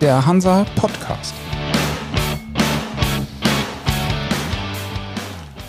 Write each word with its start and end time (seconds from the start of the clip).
der 0.00 0.24
Hansa 0.24 0.64
Podcast. 0.76 1.34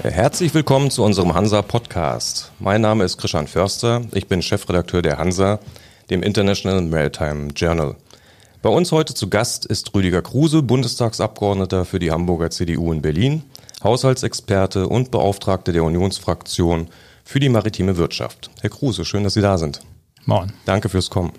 Herzlich 0.04 0.54
willkommen 0.54 0.90
zu 0.90 1.04
unserem 1.04 1.34
Hansa 1.34 1.62
Podcast. 1.62 2.52
Mein 2.60 2.80
Name 2.80 3.04
ist 3.04 3.18
Christian 3.18 3.48
Förster, 3.48 4.04
ich 4.14 4.28
bin 4.28 4.42
Chefredakteur 4.42 5.02
der 5.02 5.18
Hansa, 5.18 5.60
dem 6.10 6.24
International 6.24 6.82
Maritime 6.82 7.50
Journal. 7.54 7.98
Bei 8.62 8.70
uns 8.70 8.94
heute 8.94 9.14
zu 9.14 9.30
Gast 9.30 9.66
ist 9.66 9.94
Rüdiger 9.94 10.22
Kruse, 10.22 10.64
Bundestagsabgeordneter 10.64 11.84
für 11.84 12.00
die 12.00 12.12
Hamburger 12.12 12.52
CDU 12.52 12.94
in 12.94 13.02
Berlin, 13.02 13.44
Haushaltsexperte 13.84 14.88
und 14.88 15.12
Beauftragte 15.12 15.74
der 15.74 15.84
Unionsfraktion 15.84 16.88
für 17.26 17.42
die 17.42 17.50
maritime 17.50 17.98
Wirtschaft. 17.98 18.50
Herr 18.62 18.70
Kruse, 18.70 19.04
schön, 19.04 19.26
dass 19.26 19.34
Sie 19.34 19.42
da 19.42 19.58
sind. 19.58 19.82
Moin. 20.26 20.54
Danke 20.66 20.88
fürs 20.88 21.10
Kommen. 21.10 21.34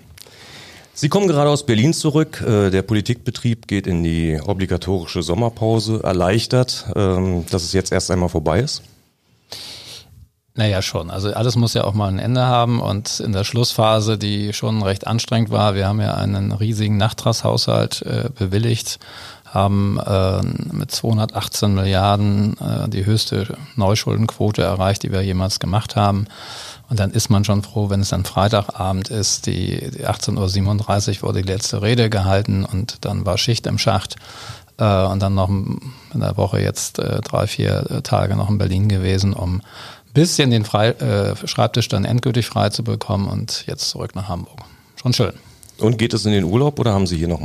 Sie 0.95 1.09
kommen 1.09 1.27
gerade 1.27 1.49
aus 1.49 1.65
Berlin 1.65 1.93
zurück. 1.93 2.41
Äh, 2.41 2.69
der 2.69 2.83
Politikbetrieb 2.83 3.67
geht 3.67 3.87
in 3.87 4.03
die 4.03 4.39
obligatorische 4.45 5.23
Sommerpause. 5.23 6.01
Erleichtert, 6.03 6.85
ähm, 6.95 7.45
dass 7.49 7.63
es 7.63 7.73
jetzt 7.73 7.91
erst 7.91 8.11
einmal 8.11 8.29
vorbei 8.29 8.59
ist? 8.59 8.83
Naja, 10.55 10.83
schon. 10.83 11.09
Also 11.09 11.33
alles 11.33 11.55
muss 11.55 11.73
ja 11.73 11.83
auch 11.83 11.95
mal 11.95 12.09
ein 12.09 12.19
Ende 12.19 12.45
haben 12.45 12.79
und 12.79 13.19
in 13.19 13.31
der 13.31 13.43
Schlussphase, 13.43 14.19
die 14.19 14.53
schon 14.53 14.83
recht 14.83 15.07
anstrengend 15.07 15.49
war, 15.49 15.73
wir 15.73 15.87
haben 15.87 15.99
ja 15.99 16.13
einen 16.13 16.51
riesigen 16.51 16.97
Nachtragshaushalt 16.97 18.03
äh, 18.03 18.29
bewilligt, 18.37 18.99
haben 19.53 19.99
äh, 19.99 20.41
mit 20.73 20.91
218 20.91 21.75
Milliarden 21.75 22.57
äh, 22.59 22.89
die 22.89 23.05
höchste 23.05 23.55
Neuschuldenquote 23.75 24.63
erreicht, 24.63 25.03
die 25.03 25.11
wir 25.11 25.21
jemals 25.21 25.59
gemacht 25.59 25.95
haben. 25.95 26.25
Und 26.89 26.99
dann 26.99 27.11
ist 27.11 27.29
man 27.29 27.45
schon 27.45 27.61
froh, 27.61 27.89
wenn 27.89 28.01
es 28.01 28.09
dann 28.09 28.25
Freitagabend 28.25 29.09
ist. 29.09 29.45
Die, 29.45 29.91
die 29.91 30.07
18.37 30.07 31.17
Uhr 31.17 31.29
wurde 31.29 31.43
die 31.43 31.51
letzte 31.51 31.81
Rede 31.81 32.09
gehalten 32.09 32.65
und 32.65 33.05
dann 33.05 33.25
war 33.25 33.37
Schicht 33.37 33.67
im 33.67 33.77
Schacht. 33.77 34.15
Äh, 34.77 35.05
und 35.05 35.21
dann 35.21 35.35
noch 35.35 35.49
in 35.49 36.19
der 36.19 36.35
Woche 36.35 36.59
jetzt 36.59 36.97
äh, 36.97 37.21
drei, 37.21 37.45
vier 37.45 38.01
Tage 38.03 38.35
noch 38.35 38.49
in 38.49 38.57
Berlin 38.57 38.89
gewesen, 38.89 39.33
um 39.33 39.57
ein 39.57 39.61
bisschen 40.13 40.49
den 40.49 40.65
frei, 40.65 40.89
äh, 40.89 41.35
Schreibtisch 41.47 41.89
dann 41.89 42.05
endgültig 42.05 42.47
frei 42.47 42.69
zu 42.69 42.83
bekommen 42.83 43.27
und 43.27 43.65
jetzt 43.67 43.89
zurück 43.89 44.15
nach 44.15 44.29
Hamburg. 44.29 44.61
Schon 44.95 45.13
schön. 45.13 45.33
Und 45.77 45.97
geht 45.97 46.13
es 46.13 46.25
in 46.25 46.31
den 46.31 46.43
Urlaub 46.43 46.79
oder 46.79 46.93
haben 46.93 47.07
Sie 47.07 47.17
hier 47.17 47.27
noch 47.27 47.41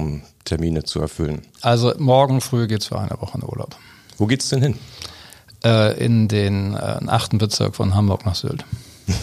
Termine 0.49 0.83
zu 0.83 1.01
erfüllen? 1.01 1.43
Also 1.61 1.93
morgen 1.99 2.41
früh 2.41 2.67
geht 2.67 2.81
es 2.81 2.87
für 2.87 2.99
eine 2.99 3.21
Woche 3.21 3.39
in 3.39 3.45
Urlaub. 3.45 3.77
Wo 4.17 4.27
geht 4.27 4.43
es 4.43 4.49
denn 4.49 4.63
hin? 4.63 4.75
Äh, 5.65 6.05
in 6.05 6.29
den 6.29 6.75
äh, 6.75 6.99
achten 7.07 7.39
Bezirk 7.39 7.77
von 7.77 7.95
Hamburg 7.95 8.25
nach 8.25 8.35
Sylt. 8.35 8.65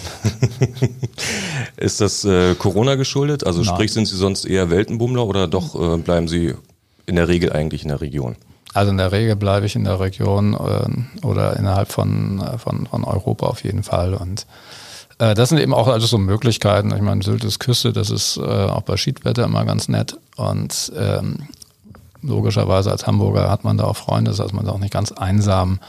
ist 1.77 2.01
das 2.01 2.25
äh, 2.25 2.55
Corona 2.55 2.95
geschuldet? 2.95 3.45
Also 3.45 3.61
Nein. 3.61 3.73
sprich, 3.73 3.93
sind 3.93 4.07
Sie 4.07 4.15
sonst 4.15 4.45
eher 4.45 4.69
Weltenbummler 4.69 5.25
oder 5.25 5.47
doch 5.47 5.75
äh, 5.75 5.97
bleiben 5.97 6.27
Sie 6.27 6.53
in 7.05 7.15
der 7.15 7.27
Regel 7.27 7.51
eigentlich 7.53 7.83
in 7.83 7.89
der 7.89 8.01
Region? 8.01 8.35
Also 8.73 8.91
in 8.91 8.97
der 8.97 9.11
Regel 9.11 9.35
bleibe 9.35 9.65
ich 9.65 9.75
in 9.75 9.85
der 9.85 9.99
Region 9.99 10.53
äh, 10.53 11.25
oder 11.25 11.57
innerhalb 11.57 11.91
von, 11.91 12.41
äh, 12.41 12.57
von, 12.57 12.87
von 12.87 13.03
Europa 13.03 13.47
auf 13.47 13.63
jeden 13.63 13.83
Fall. 13.83 14.13
Und 14.13 14.41
äh, 14.41 14.45
das 15.17 15.49
sind 15.49 15.59
eben 15.59 15.73
auch 15.73 15.87
alles 15.87 16.09
so 16.09 16.17
Möglichkeiten. 16.17 16.93
Ich 16.93 17.01
meine, 17.01 17.23
Sylt 17.23 17.43
ist 17.43 17.59
Küste, 17.59 17.93
das 17.93 18.09
ist 18.09 18.37
äh, 18.37 18.41
auch 18.41 18.81
bei 18.81 18.97
Schiedwetter 18.97 19.45
immer 19.45 19.65
ganz 19.65 19.87
nett. 19.87 20.17
Und 20.35 20.91
ähm, 20.97 21.47
logischerweise 22.21 22.91
als 22.91 23.07
Hamburger 23.07 23.49
hat 23.49 23.63
man 23.63 23.77
da 23.77 23.85
auch 23.85 23.95
Freunde, 23.95 24.31
das 24.31 24.39
heißt, 24.39 24.53
man 24.53 24.65
ist 24.65 24.71
auch 24.71 24.79
nicht 24.79 24.93
ganz 24.93 25.11
einsam. 25.11 25.79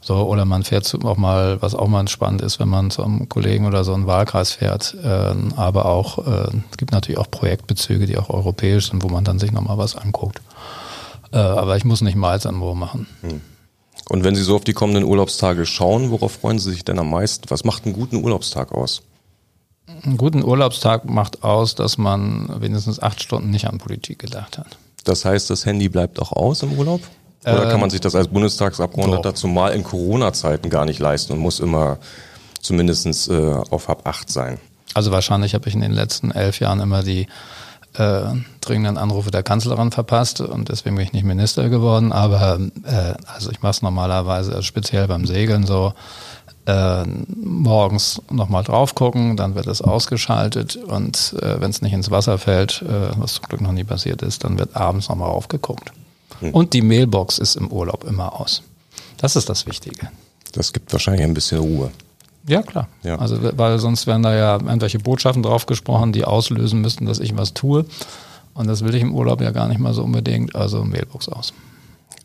So, 0.00 0.16
oder 0.16 0.44
man 0.46 0.62
fährt 0.62 0.94
auch 1.04 1.16
mal, 1.18 1.60
was 1.60 1.74
auch 1.74 1.88
mal 1.88 2.08
spannend 2.08 2.40
ist, 2.40 2.58
wenn 2.58 2.68
man 2.68 2.90
zu 2.90 3.04
einem 3.04 3.28
Kollegen 3.28 3.66
oder 3.66 3.84
so 3.84 3.92
einen 3.92 4.06
Wahlkreis 4.06 4.52
fährt. 4.52 4.96
Äh, 5.04 5.34
aber 5.56 5.86
auch, 5.86 6.26
äh, 6.26 6.48
es 6.70 6.76
gibt 6.78 6.92
natürlich 6.92 7.18
auch 7.18 7.30
Projektbezüge, 7.30 8.06
die 8.06 8.16
auch 8.16 8.30
europäisch 8.30 8.88
sind, 8.90 9.02
wo 9.02 9.08
man 9.08 9.24
dann 9.24 9.38
sich 9.38 9.52
nochmal 9.52 9.76
was 9.76 9.96
anguckt. 9.96 10.40
Äh, 11.32 11.38
aber 11.38 11.76
ich 11.76 11.84
muss 11.84 12.00
nicht 12.00 12.16
mal 12.16 12.38
Anwurf 12.44 12.76
machen. 12.76 13.06
Hm. 13.20 13.40
Und 14.10 14.24
wenn 14.24 14.34
Sie 14.34 14.42
so 14.42 14.56
auf 14.56 14.64
die 14.64 14.72
kommenden 14.72 15.04
Urlaubstage 15.04 15.64
schauen, 15.64 16.10
worauf 16.10 16.32
freuen 16.32 16.58
Sie 16.58 16.70
sich 16.70 16.84
denn 16.84 16.98
am 16.98 17.10
meisten? 17.10 17.48
Was 17.48 17.62
macht 17.62 17.84
einen 17.84 17.94
guten 17.94 18.16
Urlaubstag 18.16 18.72
aus? 18.72 19.02
Einen 20.02 20.16
guten 20.16 20.42
Urlaubstag 20.42 21.04
macht 21.04 21.44
aus, 21.44 21.76
dass 21.76 21.96
man 21.96 22.60
wenigstens 22.60 23.00
acht 23.00 23.22
Stunden 23.22 23.50
nicht 23.50 23.68
an 23.68 23.78
Politik 23.78 24.18
gedacht 24.18 24.58
hat. 24.58 24.66
Das 25.04 25.24
heißt, 25.24 25.48
das 25.48 25.64
Handy 25.64 25.88
bleibt 25.88 26.18
auch 26.20 26.32
aus 26.32 26.64
im 26.64 26.72
Urlaub? 26.72 27.00
Oder 27.44 27.70
kann 27.70 27.78
man 27.78 27.84
ähm, 27.84 27.90
sich 27.90 28.00
das 28.00 28.16
als 28.16 28.26
Bundestagsabgeordneter 28.26 29.36
zumal 29.36 29.74
in 29.74 29.84
Corona-Zeiten 29.84 30.70
gar 30.70 30.86
nicht 30.86 30.98
leisten 30.98 31.34
und 31.34 31.38
muss 31.38 31.60
immer 31.60 31.98
zumindest 32.60 33.30
äh, 33.30 33.54
auf 33.70 33.86
Hab 33.86 34.08
8 34.08 34.28
sein? 34.28 34.58
Also 34.92 35.12
wahrscheinlich 35.12 35.54
habe 35.54 35.68
ich 35.68 35.74
in 35.76 35.82
den 35.82 35.92
letzten 35.92 36.32
elf 36.32 36.58
Jahren 36.58 36.80
immer 36.80 37.04
die 37.04 37.28
äh, 37.94 38.22
dringenden 38.60 38.98
Anrufe 38.98 39.30
der 39.30 39.42
Kanzlerin 39.42 39.90
verpasst 39.90 40.40
und 40.40 40.68
deswegen 40.68 40.96
bin 40.96 41.04
ich 41.04 41.12
nicht 41.12 41.24
Minister 41.24 41.68
geworden. 41.68 42.12
Aber 42.12 42.58
äh, 42.84 43.14
also 43.26 43.50
ich 43.50 43.62
mache 43.62 43.70
es 43.70 43.82
normalerweise 43.82 44.62
speziell 44.62 45.06
beim 45.08 45.26
Segeln 45.26 45.66
so. 45.66 45.92
Äh, 46.66 47.04
morgens 47.26 48.20
nochmal 48.30 48.62
drauf 48.62 48.94
gucken, 48.94 49.36
dann 49.36 49.54
wird 49.54 49.66
es 49.66 49.80
ausgeschaltet 49.80 50.76
und 50.76 51.34
äh, 51.40 51.60
wenn 51.60 51.70
es 51.70 51.80
nicht 51.80 51.94
ins 51.94 52.10
Wasser 52.10 52.36
fällt, 52.38 52.82
äh, 52.82 53.10
was 53.16 53.34
zum 53.34 53.46
Glück 53.46 53.62
noch 53.62 53.72
nie 53.72 53.84
passiert 53.84 54.20
ist, 54.22 54.44
dann 54.44 54.58
wird 54.58 54.76
abends 54.76 55.08
nochmal 55.08 55.30
aufgeguckt. 55.30 55.90
Hm. 56.40 56.52
Und 56.52 56.74
die 56.74 56.82
Mailbox 56.82 57.38
ist 57.38 57.56
im 57.56 57.68
Urlaub 57.68 58.04
immer 58.04 58.38
aus. 58.38 58.62
Das 59.16 59.36
ist 59.36 59.48
das 59.48 59.66
Wichtige. 59.66 60.10
Das 60.52 60.72
gibt 60.72 60.92
wahrscheinlich 60.92 61.24
ein 61.24 61.34
bisschen 61.34 61.60
Ruhe. 61.60 61.90
Ja, 62.48 62.62
klar. 62.62 62.88
Ja. 63.02 63.16
Also, 63.16 63.36
weil 63.56 63.78
sonst 63.78 64.06
werden 64.06 64.22
da 64.22 64.34
ja 64.34 64.54
irgendwelche 64.54 64.98
Botschaften 64.98 65.42
drauf 65.42 65.66
gesprochen, 65.66 66.12
die 66.12 66.24
auslösen 66.24 66.80
müssten, 66.80 67.06
dass 67.06 67.20
ich 67.20 67.36
was 67.36 67.54
tue. 67.54 67.84
Und 68.54 68.66
das 68.66 68.84
will 68.84 68.94
ich 68.94 69.02
im 69.02 69.14
Urlaub 69.14 69.40
ja 69.40 69.50
gar 69.50 69.68
nicht 69.68 69.78
mal 69.78 69.94
so 69.94 70.02
unbedingt. 70.02 70.54
Also 70.54 70.84
Mailbox 70.84 71.28
aus. 71.28 71.52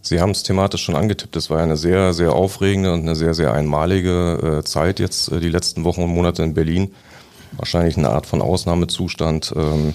Sie 0.01 0.21
haben 0.21 0.31
es 0.31 0.43
thematisch 0.43 0.83
schon 0.83 0.95
angetippt. 0.95 1.35
Es 1.35 1.49
war 1.49 1.61
eine 1.61 1.77
sehr, 1.77 2.13
sehr 2.13 2.33
aufregende 2.33 2.93
und 2.93 3.01
eine 3.01 3.15
sehr, 3.15 3.33
sehr 3.33 3.53
einmalige 3.53 4.59
äh, 4.59 4.63
Zeit 4.63 4.99
jetzt 4.99 5.31
äh, 5.31 5.39
die 5.39 5.49
letzten 5.49 5.83
Wochen 5.83 6.03
und 6.03 6.11
Monate 6.11 6.43
in 6.43 6.53
Berlin. 6.53 6.91
Wahrscheinlich 7.57 7.97
eine 7.97 8.09
Art 8.09 8.25
von 8.25 8.41
Ausnahmezustand. 8.41 9.53
Ähm, 9.55 9.93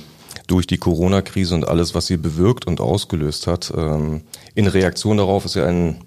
durch 0.51 0.67
die 0.67 0.79
Corona-Krise 0.79 1.55
und 1.55 1.69
alles, 1.69 1.95
was 1.95 2.07
sie 2.07 2.17
bewirkt 2.17 2.67
und 2.67 2.81
ausgelöst 2.81 3.47
hat. 3.47 3.73
Ähm, 3.77 4.23
in 4.55 4.67
Reaktion 4.67 5.17
darauf 5.17 5.45
ist 5.45 5.55
ja 5.55 5.65
ein 5.67 5.99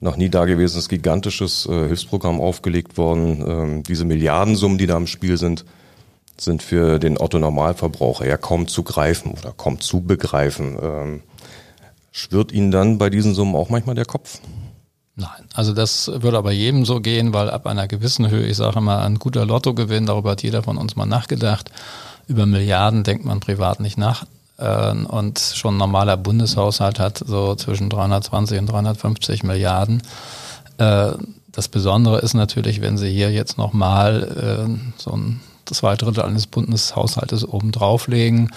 noch 0.00 0.16
nie 0.16 0.28
dagewesenes 0.28 0.88
gigantisches 0.88 1.66
äh, 1.66 1.86
Hilfsprogramm 1.88 2.40
aufgelegt 2.40 2.96
worden. 2.98 3.44
Ähm, 3.46 3.82
diese 3.82 4.04
Milliardensummen, 4.04 4.78
die 4.78 4.86
da 4.86 4.96
im 4.96 5.06
Spiel 5.06 5.38
sind, 5.38 5.64
sind 6.38 6.62
für 6.62 6.98
den 6.98 7.18
Otto-Normalverbraucher 7.18 8.26
ja 8.26 8.36
kaum 8.36 8.68
zu 8.68 8.82
greifen 8.82 9.32
oder 9.32 9.52
kaum 9.56 9.80
zu 9.80 10.02
begreifen. 10.02 10.76
Ähm, 10.80 11.22
schwirrt 12.12 12.52
Ihnen 12.52 12.70
dann 12.70 12.98
bei 12.98 13.08
diesen 13.08 13.34
Summen 13.34 13.54
auch 13.54 13.70
manchmal 13.70 13.94
der 13.94 14.04
Kopf? 14.04 14.40
Nein, 15.14 15.48
also 15.54 15.72
das 15.72 16.08
würde 16.08 16.36
aber 16.36 16.52
jedem 16.52 16.84
so 16.84 17.00
gehen, 17.00 17.32
weil 17.32 17.48
ab 17.48 17.66
einer 17.66 17.88
gewissen 17.88 18.28
Höhe, 18.28 18.46
ich 18.46 18.58
sage 18.58 18.82
mal, 18.82 19.02
ein 19.02 19.18
guter 19.18 19.46
Lottogewinn, 19.46 20.04
darüber 20.04 20.32
hat 20.32 20.42
jeder 20.42 20.62
von 20.62 20.76
uns 20.76 20.94
mal 20.94 21.06
nachgedacht, 21.06 21.70
über 22.28 22.44
Milliarden 22.44 23.02
denkt 23.02 23.24
man 23.24 23.40
privat 23.40 23.80
nicht 23.80 23.96
nach. 23.96 24.26
Äh, 24.58 24.92
und 24.92 25.38
schon 25.38 25.74
ein 25.74 25.78
normaler 25.78 26.16
Bundeshaushalt 26.16 26.98
hat 26.98 27.22
so 27.26 27.54
zwischen 27.54 27.90
320 27.90 28.58
und 28.58 28.66
350 28.66 29.42
Milliarden. 29.42 30.02
Äh, 30.78 31.12
das 31.52 31.68
Besondere 31.68 32.18
ist 32.18 32.34
natürlich, 32.34 32.80
wenn 32.80 32.98
Sie 32.98 33.10
hier 33.10 33.30
jetzt 33.30 33.56
nochmal 33.56 34.68
äh, 34.68 35.00
so 35.00 35.12
ein 35.12 35.40
zwei 35.74 35.96
Drittel 35.96 36.22
eines 36.22 36.46
Bundeshaushaltes 36.46 37.46
oben 37.46 37.72
drauflegen 37.72 38.50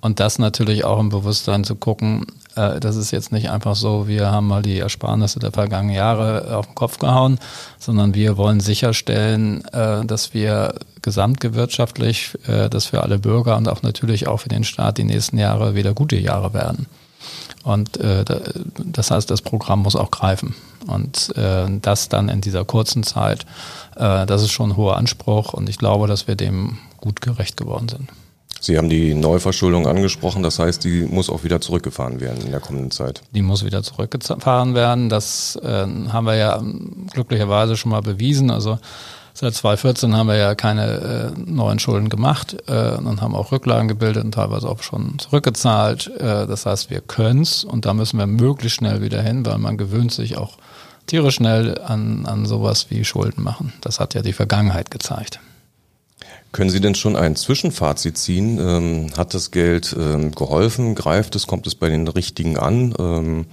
und 0.00 0.20
das 0.20 0.38
natürlich 0.38 0.84
auch 0.84 1.00
im 1.00 1.08
Bewusstsein 1.08 1.64
zu 1.64 1.74
gucken, 1.74 2.26
äh, 2.54 2.80
das 2.80 2.96
ist 2.96 3.10
jetzt 3.10 3.32
nicht 3.32 3.50
einfach 3.50 3.76
so, 3.76 4.08
wir 4.08 4.30
haben 4.30 4.46
mal 4.46 4.62
die 4.62 4.78
Ersparnisse 4.78 5.38
der 5.38 5.52
vergangenen 5.52 5.96
Jahre 5.96 6.56
auf 6.56 6.66
den 6.66 6.74
Kopf 6.74 6.98
gehauen, 6.98 7.38
sondern 7.78 8.14
wir 8.14 8.36
wollen 8.36 8.60
sicherstellen, 8.60 9.64
äh, 9.72 10.04
dass 10.04 10.34
wir 10.34 10.74
gesamtgewirtschaftlich, 11.02 12.32
äh, 12.46 12.68
dass 12.68 12.86
für 12.86 13.02
alle 13.02 13.18
Bürger 13.18 13.56
und 13.56 13.68
auch 13.68 13.82
natürlich 13.82 14.28
auch 14.28 14.38
für 14.38 14.48
den 14.48 14.64
Staat 14.64 14.98
die 14.98 15.04
nächsten 15.04 15.38
Jahre 15.38 15.74
wieder 15.74 15.94
gute 15.94 16.16
Jahre 16.16 16.54
werden. 16.54 16.86
Und 17.62 17.98
äh, 17.98 18.24
das 18.78 19.10
heißt, 19.10 19.30
das 19.30 19.42
Programm 19.42 19.82
muss 19.82 19.96
auch 19.96 20.10
greifen. 20.10 20.54
Und 20.86 21.36
äh, 21.36 21.66
das 21.82 22.08
dann 22.08 22.28
in 22.28 22.40
dieser 22.40 22.64
kurzen 22.64 23.02
Zeit, 23.02 23.44
das 23.94 24.40
ist 24.40 24.52
schon 24.52 24.70
ein 24.70 24.76
hoher 24.76 24.96
Anspruch 24.96 25.52
und 25.52 25.68
ich 25.68 25.76
glaube, 25.76 26.06
dass 26.06 26.26
wir 26.26 26.34
dem 26.34 26.78
gut 26.96 27.20
gerecht 27.20 27.58
geworden 27.58 27.88
sind. 27.88 28.08
Sie 28.62 28.76
haben 28.76 28.90
die 28.90 29.14
Neuverschuldung 29.14 29.86
angesprochen, 29.86 30.42
das 30.42 30.58
heißt, 30.58 30.84
die 30.84 31.02
muss 31.04 31.30
auch 31.30 31.44
wieder 31.44 31.62
zurückgefahren 31.62 32.20
werden 32.20 32.44
in 32.44 32.50
der 32.50 32.60
kommenden 32.60 32.90
Zeit. 32.90 33.22
Die 33.34 33.40
muss 33.40 33.64
wieder 33.64 33.82
zurückgefahren 33.82 34.74
werden. 34.74 35.08
Das 35.08 35.56
äh, 35.62 35.86
haben 35.86 36.26
wir 36.26 36.36
ja 36.36 36.62
glücklicherweise 37.12 37.78
schon 37.78 37.90
mal 37.90 38.02
bewiesen. 38.02 38.50
Also 38.50 38.78
seit 39.34 39.54
2014 39.54 40.16
haben 40.16 40.28
wir 40.28 40.36
ja 40.36 40.54
keine 40.54 41.34
äh, 41.36 41.40
neuen 41.40 41.78
Schulden 41.78 42.08
gemacht 42.08 42.56
äh, 42.66 42.96
und 42.96 43.20
haben 43.20 43.34
auch 43.34 43.52
Rücklagen 43.52 43.88
gebildet 43.88 44.24
und 44.24 44.32
teilweise 44.32 44.68
auch 44.68 44.82
schon 44.82 45.18
zurückgezahlt. 45.18 46.08
Äh, 46.18 46.46
das 46.46 46.66
heißt, 46.66 46.90
wir 46.90 47.00
können's 47.00 47.64
und 47.64 47.86
da 47.86 47.94
müssen 47.94 48.18
wir 48.18 48.26
möglichst 48.26 48.78
schnell 48.78 49.02
wieder 49.02 49.22
hin, 49.22 49.44
weil 49.46 49.58
man 49.58 49.76
gewöhnt 49.76 50.12
sich 50.12 50.36
auch 50.36 50.56
tierisch 51.06 51.36
schnell 51.36 51.78
an, 51.78 52.26
an 52.26 52.46
sowas 52.46 52.86
wie 52.90 53.04
Schulden 53.04 53.42
machen. 53.42 53.72
Das 53.80 54.00
hat 54.00 54.14
ja 54.14 54.22
die 54.22 54.32
Vergangenheit 54.32 54.90
gezeigt. 54.90 55.40
Können 56.52 56.70
Sie 56.70 56.80
denn 56.80 56.96
schon 56.96 57.16
ein 57.16 57.36
Zwischenfazit 57.36 58.18
ziehen? 58.18 58.58
Ähm, 58.58 59.10
hat 59.16 59.34
das 59.34 59.50
Geld 59.52 59.94
ähm, 59.98 60.32
geholfen? 60.32 60.94
Greift 60.94 61.36
es? 61.36 61.46
Kommt 61.46 61.66
es 61.66 61.76
bei 61.76 61.88
den 61.88 62.08
Richtigen 62.08 62.58
an? 62.58 62.94
Ähm, 62.98 63.46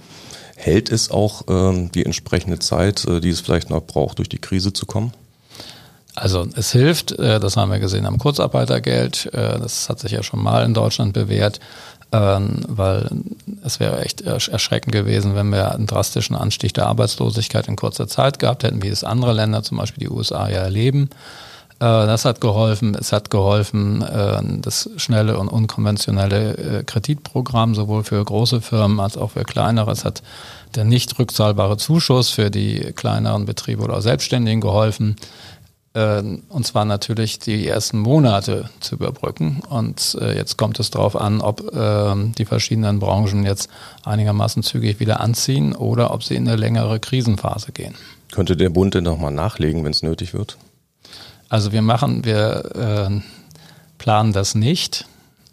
hält 0.56 0.90
es 0.90 1.10
auch 1.10 1.42
ähm, 1.48 1.92
die 1.92 2.04
entsprechende 2.04 2.58
Zeit, 2.58 3.04
äh, 3.06 3.20
die 3.20 3.30
es 3.30 3.40
vielleicht 3.40 3.70
noch 3.70 3.86
braucht, 3.86 4.18
durch 4.18 4.28
die 4.28 4.40
Krise 4.40 4.72
zu 4.72 4.84
kommen? 4.86 5.12
Also 6.18 6.46
es 6.56 6.72
hilft, 6.72 7.12
äh, 7.12 7.40
das 7.40 7.56
haben 7.56 7.70
wir 7.70 7.78
gesehen 7.78 8.06
am 8.06 8.18
Kurzarbeitergeld, 8.18 9.26
äh, 9.32 9.58
das 9.58 9.88
hat 9.88 10.00
sich 10.00 10.12
ja 10.12 10.22
schon 10.22 10.42
mal 10.42 10.64
in 10.64 10.74
Deutschland 10.74 11.12
bewährt, 11.12 11.60
ähm, 12.12 12.64
weil 12.68 13.08
es 13.64 13.80
wäre 13.80 14.00
echt 14.00 14.22
erschreckend 14.22 14.92
gewesen, 14.92 15.34
wenn 15.34 15.50
wir 15.50 15.74
einen 15.74 15.86
drastischen 15.86 16.36
Anstieg 16.36 16.74
der 16.74 16.86
Arbeitslosigkeit 16.86 17.68
in 17.68 17.76
kurzer 17.76 18.08
Zeit 18.08 18.38
gehabt 18.38 18.62
hätten, 18.62 18.82
wie 18.82 18.88
es 18.88 19.04
andere 19.04 19.32
Länder, 19.32 19.62
zum 19.62 19.78
Beispiel 19.78 20.08
die 20.08 20.10
USA, 20.10 20.48
ja 20.48 20.60
erleben. 20.60 21.10
Äh, 21.80 21.84
das 21.84 22.24
hat 22.24 22.40
geholfen. 22.40 22.94
Es 22.94 23.12
hat 23.12 23.30
geholfen, 23.30 24.04
das 24.62 24.88
schnelle 24.96 25.38
und 25.38 25.48
unkonventionelle 25.48 26.84
Kreditprogramm 26.86 27.74
sowohl 27.74 28.04
für 28.04 28.24
große 28.24 28.62
Firmen 28.62 29.00
als 29.00 29.18
auch 29.18 29.32
für 29.32 29.44
kleinere. 29.44 29.90
Es 29.90 30.04
hat 30.04 30.22
der 30.74 30.84
nicht 30.84 31.18
rückzahlbare 31.18 31.76
Zuschuss 31.76 32.30
für 32.30 32.50
die 32.50 32.92
kleineren 32.94 33.44
Betriebe 33.44 33.82
oder 33.82 34.00
Selbstständigen 34.00 34.60
geholfen. 34.60 35.16
Äh, 35.98 36.22
und 36.48 36.66
zwar 36.66 36.84
natürlich 36.84 37.38
die 37.40 37.66
ersten 37.66 37.98
Monate 37.98 38.70
zu 38.80 38.94
überbrücken. 38.94 39.62
Und 39.68 40.16
äh, 40.20 40.36
jetzt 40.36 40.56
kommt 40.56 40.78
es 40.78 40.90
darauf 40.90 41.16
an, 41.16 41.40
ob 41.40 41.72
ähm, 41.74 42.32
die 42.38 42.44
verschiedenen 42.44 43.00
Branchen 43.00 43.44
jetzt 43.44 43.68
einigermaßen 44.04 44.62
zügig 44.62 45.00
wieder 45.00 45.20
anziehen 45.20 45.74
oder 45.74 46.12
ob 46.12 46.22
sie 46.22 46.36
in 46.36 46.46
eine 46.46 46.56
längere 46.56 47.00
Krisenphase 47.00 47.72
gehen. 47.72 47.94
Könnte 48.30 48.56
der 48.56 48.70
Bund 48.70 48.94
denn 48.94 49.04
nochmal 49.04 49.32
nachlegen, 49.32 49.84
wenn 49.84 49.90
es 49.90 50.02
nötig 50.02 50.34
wird? 50.34 50.56
Also 51.48 51.72
wir 51.72 51.82
machen, 51.82 52.24
wir 52.24 53.10
äh, 53.10 53.20
planen 53.96 54.32
das 54.32 54.54
nicht. 54.54 55.06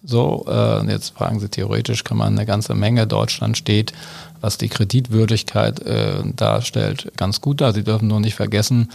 So, 0.04 0.46
äh, 0.48 0.86
jetzt 0.92 1.18
fragen 1.18 1.40
Sie 1.40 1.50
theoretisch, 1.50 2.04
kann 2.04 2.18
man 2.18 2.34
eine 2.34 2.46
ganze 2.46 2.76
Menge. 2.76 3.08
Deutschland 3.08 3.58
steht, 3.58 3.94
was 4.46 4.60
die 4.60 4.70
Kreditwürdigkeit 4.70 5.80
äh, 5.80 6.22
darstellt, 6.36 7.12
ganz 7.18 7.42
gut 7.42 7.62
da. 7.62 7.74
Sie 7.74 7.84
dürfen 7.84 8.08
nur 8.08 8.20
nicht 8.20 8.36
vergessen, 8.36 8.90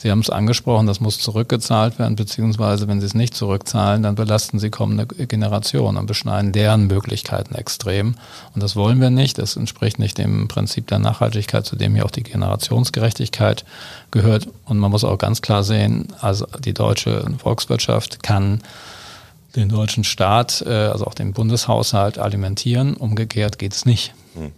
Sie 0.00 0.12
haben 0.12 0.20
es 0.20 0.30
angesprochen, 0.30 0.86
das 0.86 1.00
muss 1.00 1.18
zurückgezahlt 1.18 1.98
werden, 1.98 2.14
beziehungsweise 2.14 2.86
wenn 2.86 3.00
Sie 3.00 3.06
es 3.06 3.14
nicht 3.14 3.34
zurückzahlen, 3.34 4.04
dann 4.04 4.14
belasten 4.14 4.60
Sie 4.60 4.70
kommende 4.70 5.06
Generationen 5.06 5.98
und 5.98 6.06
beschneiden 6.06 6.52
deren 6.52 6.86
Möglichkeiten 6.86 7.56
extrem. 7.56 8.14
Und 8.54 8.62
das 8.62 8.76
wollen 8.76 9.00
wir 9.00 9.10
nicht. 9.10 9.38
Das 9.38 9.56
entspricht 9.56 9.98
nicht 9.98 10.16
dem 10.16 10.46
Prinzip 10.46 10.86
der 10.86 11.00
Nachhaltigkeit, 11.00 11.66
zu 11.66 11.74
dem 11.74 11.96
hier 11.96 12.04
auch 12.04 12.12
die 12.12 12.22
Generationsgerechtigkeit 12.22 13.64
gehört. 14.12 14.46
Und 14.66 14.78
man 14.78 14.92
muss 14.92 15.02
auch 15.02 15.18
ganz 15.18 15.42
klar 15.42 15.64
sehen, 15.64 16.08
also 16.20 16.46
die 16.60 16.74
deutsche 16.74 17.24
Volkswirtschaft 17.38 18.22
kann 18.22 18.62
den 19.56 19.68
deutschen 19.68 20.04
Staat, 20.04 20.62
äh, 20.64 20.70
also 20.70 21.06
auch 21.06 21.14
den 21.14 21.32
Bundeshaushalt 21.32 22.18
alimentieren. 22.18 22.94
Umgekehrt 22.94 23.58
geht 23.58 23.72
es 23.72 23.84
nicht. 23.84 24.14
Hm. 24.34 24.52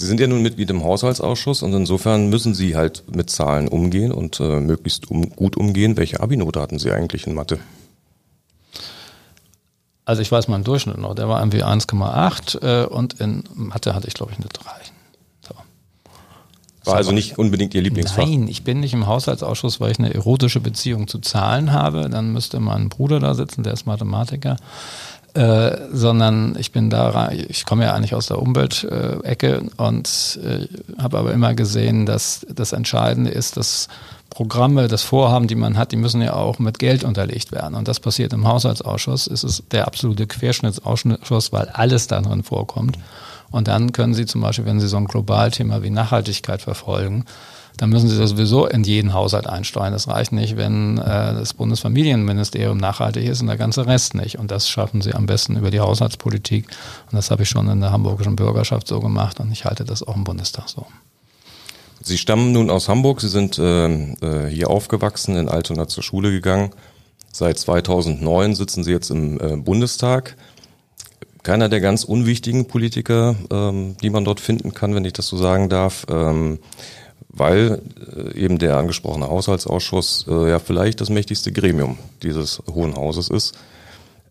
Sie 0.00 0.06
sind 0.06 0.18
ja 0.18 0.26
nun 0.26 0.40
Mitglied 0.40 0.70
im 0.70 0.82
Haushaltsausschuss 0.82 1.62
und 1.62 1.74
insofern 1.74 2.30
müssen 2.30 2.54
Sie 2.54 2.74
halt 2.74 3.04
mit 3.14 3.28
Zahlen 3.28 3.68
umgehen 3.68 4.12
und 4.12 4.40
äh, 4.40 4.58
möglichst 4.58 5.10
um, 5.10 5.28
gut 5.28 5.58
umgehen. 5.58 5.98
Welche 5.98 6.20
Abi-Note 6.20 6.58
hatten 6.58 6.78
Sie 6.78 6.90
eigentlich 6.90 7.26
in 7.26 7.34
Mathe? 7.34 7.58
Also 10.06 10.22
ich 10.22 10.32
weiß 10.32 10.48
meinen 10.48 10.64
Durchschnitt 10.64 10.96
noch, 10.96 11.14
der 11.14 11.28
war 11.28 11.40
irgendwie 11.40 11.62
1,8 11.62 12.62
äh, 12.62 12.86
und 12.86 13.20
in 13.20 13.44
Mathe 13.54 13.94
hatte 13.94 14.08
ich 14.08 14.14
glaube 14.14 14.32
ich 14.32 14.38
eine 14.38 14.48
3. 14.48 14.62
So. 15.46 15.54
War 16.84 16.96
also 16.96 17.12
nicht 17.12 17.38
unbedingt 17.38 17.74
Ihr 17.74 17.82
Lieblingsfach? 17.82 18.24
Nein, 18.24 18.48
ich 18.48 18.64
bin 18.64 18.80
nicht 18.80 18.94
im 18.94 19.06
Haushaltsausschuss, 19.06 19.80
weil 19.80 19.90
ich 19.90 19.98
eine 19.98 20.14
erotische 20.14 20.60
Beziehung 20.60 21.08
zu 21.08 21.18
Zahlen 21.18 21.72
habe. 21.72 22.08
Dann 22.08 22.32
müsste 22.32 22.58
mein 22.58 22.88
Bruder 22.88 23.20
da 23.20 23.34
sitzen, 23.34 23.64
der 23.64 23.74
ist 23.74 23.84
Mathematiker. 23.84 24.56
Äh, 25.34 25.76
sondern 25.92 26.56
ich 26.58 26.72
bin 26.72 26.90
da, 26.90 27.30
ich 27.30 27.64
komme 27.64 27.84
ja 27.84 27.94
eigentlich 27.94 28.14
aus 28.16 28.26
der 28.26 28.42
Umweltecke 28.42 29.62
und 29.76 30.40
äh, 30.42 30.66
habe 31.00 31.18
aber 31.18 31.32
immer 31.32 31.54
gesehen, 31.54 32.04
dass 32.04 32.44
das 32.52 32.72
Entscheidende 32.72 33.30
ist, 33.30 33.56
dass 33.56 33.86
Programme, 34.28 34.88
das 34.88 35.02
Vorhaben, 35.02 35.46
die 35.46 35.54
man 35.54 35.76
hat, 35.76 35.92
die 35.92 35.96
müssen 35.96 36.20
ja 36.22 36.34
auch 36.34 36.58
mit 36.58 36.78
Geld 36.80 37.04
unterlegt 37.04 37.52
werden. 37.52 37.74
Und 37.74 37.86
das 37.86 38.00
passiert 38.00 38.32
im 38.32 38.46
Haushaltsausschuss. 38.46 39.28
Es 39.28 39.44
ist 39.44 39.64
der 39.72 39.86
absolute 39.86 40.26
Querschnittsausschuss, 40.26 41.52
weil 41.52 41.68
alles 41.68 42.06
da 42.08 42.20
drin 42.20 42.42
vorkommt. 42.42 42.96
Und 43.50 43.68
dann 43.68 43.92
können 43.92 44.14
Sie 44.14 44.26
zum 44.26 44.40
Beispiel, 44.40 44.64
wenn 44.64 44.80
Sie 44.80 44.88
so 44.88 44.96
ein 44.96 45.06
Globalthema 45.06 45.82
wie 45.82 45.90
Nachhaltigkeit 45.90 46.62
verfolgen, 46.62 47.24
dann 47.76 47.90
müssen 47.90 48.08
Sie 48.08 48.18
das 48.18 48.30
sowieso 48.30 48.66
in 48.66 48.84
jeden 48.84 49.14
Haushalt 49.14 49.46
einsteuern. 49.46 49.92
Das 49.92 50.08
reicht 50.08 50.32
nicht, 50.32 50.56
wenn 50.56 50.98
äh, 50.98 51.02
das 51.04 51.54
Bundesfamilienministerium 51.54 52.78
nachhaltig 52.78 53.24
ist 53.24 53.40
und 53.40 53.46
der 53.46 53.56
ganze 53.56 53.86
Rest 53.86 54.14
nicht. 54.14 54.38
Und 54.38 54.50
das 54.50 54.68
schaffen 54.68 55.00
Sie 55.00 55.14
am 55.14 55.26
besten 55.26 55.56
über 55.56 55.70
die 55.70 55.80
Haushaltspolitik. 55.80 56.66
Und 57.10 57.16
das 57.16 57.30
habe 57.30 57.44
ich 57.44 57.48
schon 57.48 57.68
in 57.68 57.80
der 57.80 57.92
hamburgischen 57.92 58.36
Bürgerschaft 58.36 58.86
so 58.86 59.00
gemacht 59.00 59.40
und 59.40 59.50
ich 59.52 59.64
halte 59.64 59.84
das 59.84 60.02
auch 60.02 60.16
im 60.16 60.24
Bundestag 60.24 60.68
so. 60.68 60.86
Sie 62.02 62.16
stammen 62.16 62.52
nun 62.52 62.70
aus 62.70 62.88
Hamburg, 62.88 63.20
Sie 63.20 63.28
sind 63.28 63.58
äh, 63.58 63.86
äh 63.86 64.50
hier 64.50 64.70
aufgewachsen, 64.70 65.36
in 65.36 65.48
Altona 65.48 65.86
zur 65.86 66.02
Schule 66.02 66.30
gegangen. 66.30 66.70
Seit 67.32 67.58
2009 67.58 68.54
sitzen 68.54 68.84
Sie 68.84 68.90
jetzt 68.90 69.10
im 69.10 69.38
äh, 69.40 69.56
Bundestag. 69.56 70.36
Keiner 71.42 71.68
der 71.68 71.80
ganz 71.80 72.04
unwichtigen 72.04 72.66
Politiker, 72.66 73.36
ähm, 73.50 73.96
die 74.02 74.10
man 74.10 74.24
dort 74.24 74.40
finden 74.40 74.74
kann, 74.74 74.94
wenn 74.94 75.04
ich 75.04 75.12
das 75.12 75.28
so 75.28 75.36
sagen 75.36 75.68
darf. 75.68 76.06
Ähm, 76.10 76.58
weil 77.32 77.80
äh, 78.14 78.38
eben 78.38 78.58
der 78.58 78.76
angesprochene 78.76 79.28
Haushaltsausschuss 79.28 80.26
äh, 80.28 80.50
ja 80.50 80.58
vielleicht 80.58 81.00
das 81.00 81.10
mächtigste 81.10 81.52
Gremium 81.52 81.98
dieses 82.22 82.62
Hohen 82.72 82.96
Hauses 82.96 83.28
ist. 83.28 83.54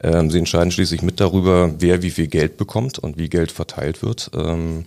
Ähm, 0.01 0.29
sie 0.31 0.39
entscheiden 0.39 0.71
schließlich 0.71 1.01
mit 1.01 1.19
darüber, 1.19 1.73
wer 1.79 2.01
wie 2.01 2.09
viel 2.09 2.27
Geld 2.27 2.57
bekommt 2.57 2.99
und 2.99 3.17
wie 3.17 3.29
Geld 3.29 3.51
verteilt 3.51 4.01
wird. 4.01 4.31
Ähm, 4.33 4.85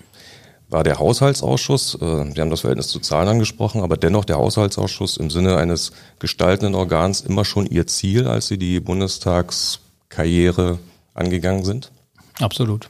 war 0.69 0.85
der 0.85 0.99
Haushaltsausschuss, 0.99 1.97
äh, 2.01 2.33
Sie 2.33 2.41
haben 2.41 2.51
das 2.51 2.61
Verhältnis 2.61 2.89
zu 2.89 2.99
Zahlen 2.99 3.29
angesprochen, 3.29 3.83
aber 3.83 3.99
dennoch 3.99 4.25
der 4.25 4.37
Haushaltsausschuss 4.37 5.19
im 5.19 5.29
Sinne 5.31 5.59
eines 5.59 5.93
gestaltenden 6.19 6.75
Organs 6.75 7.21
immer 7.21 7.45
schon 7.45 7.67
Ihr 7.67 7.87
Ziel, 7.87 8.27
als 8.27 8.49
Sie 8.49 8.57
die 8.57 8.81
Bundestagskarriere 8.81 10.79
angegangen 11.13 11.65
sind? 11.65 11.93
Absolut. 12.41 12.89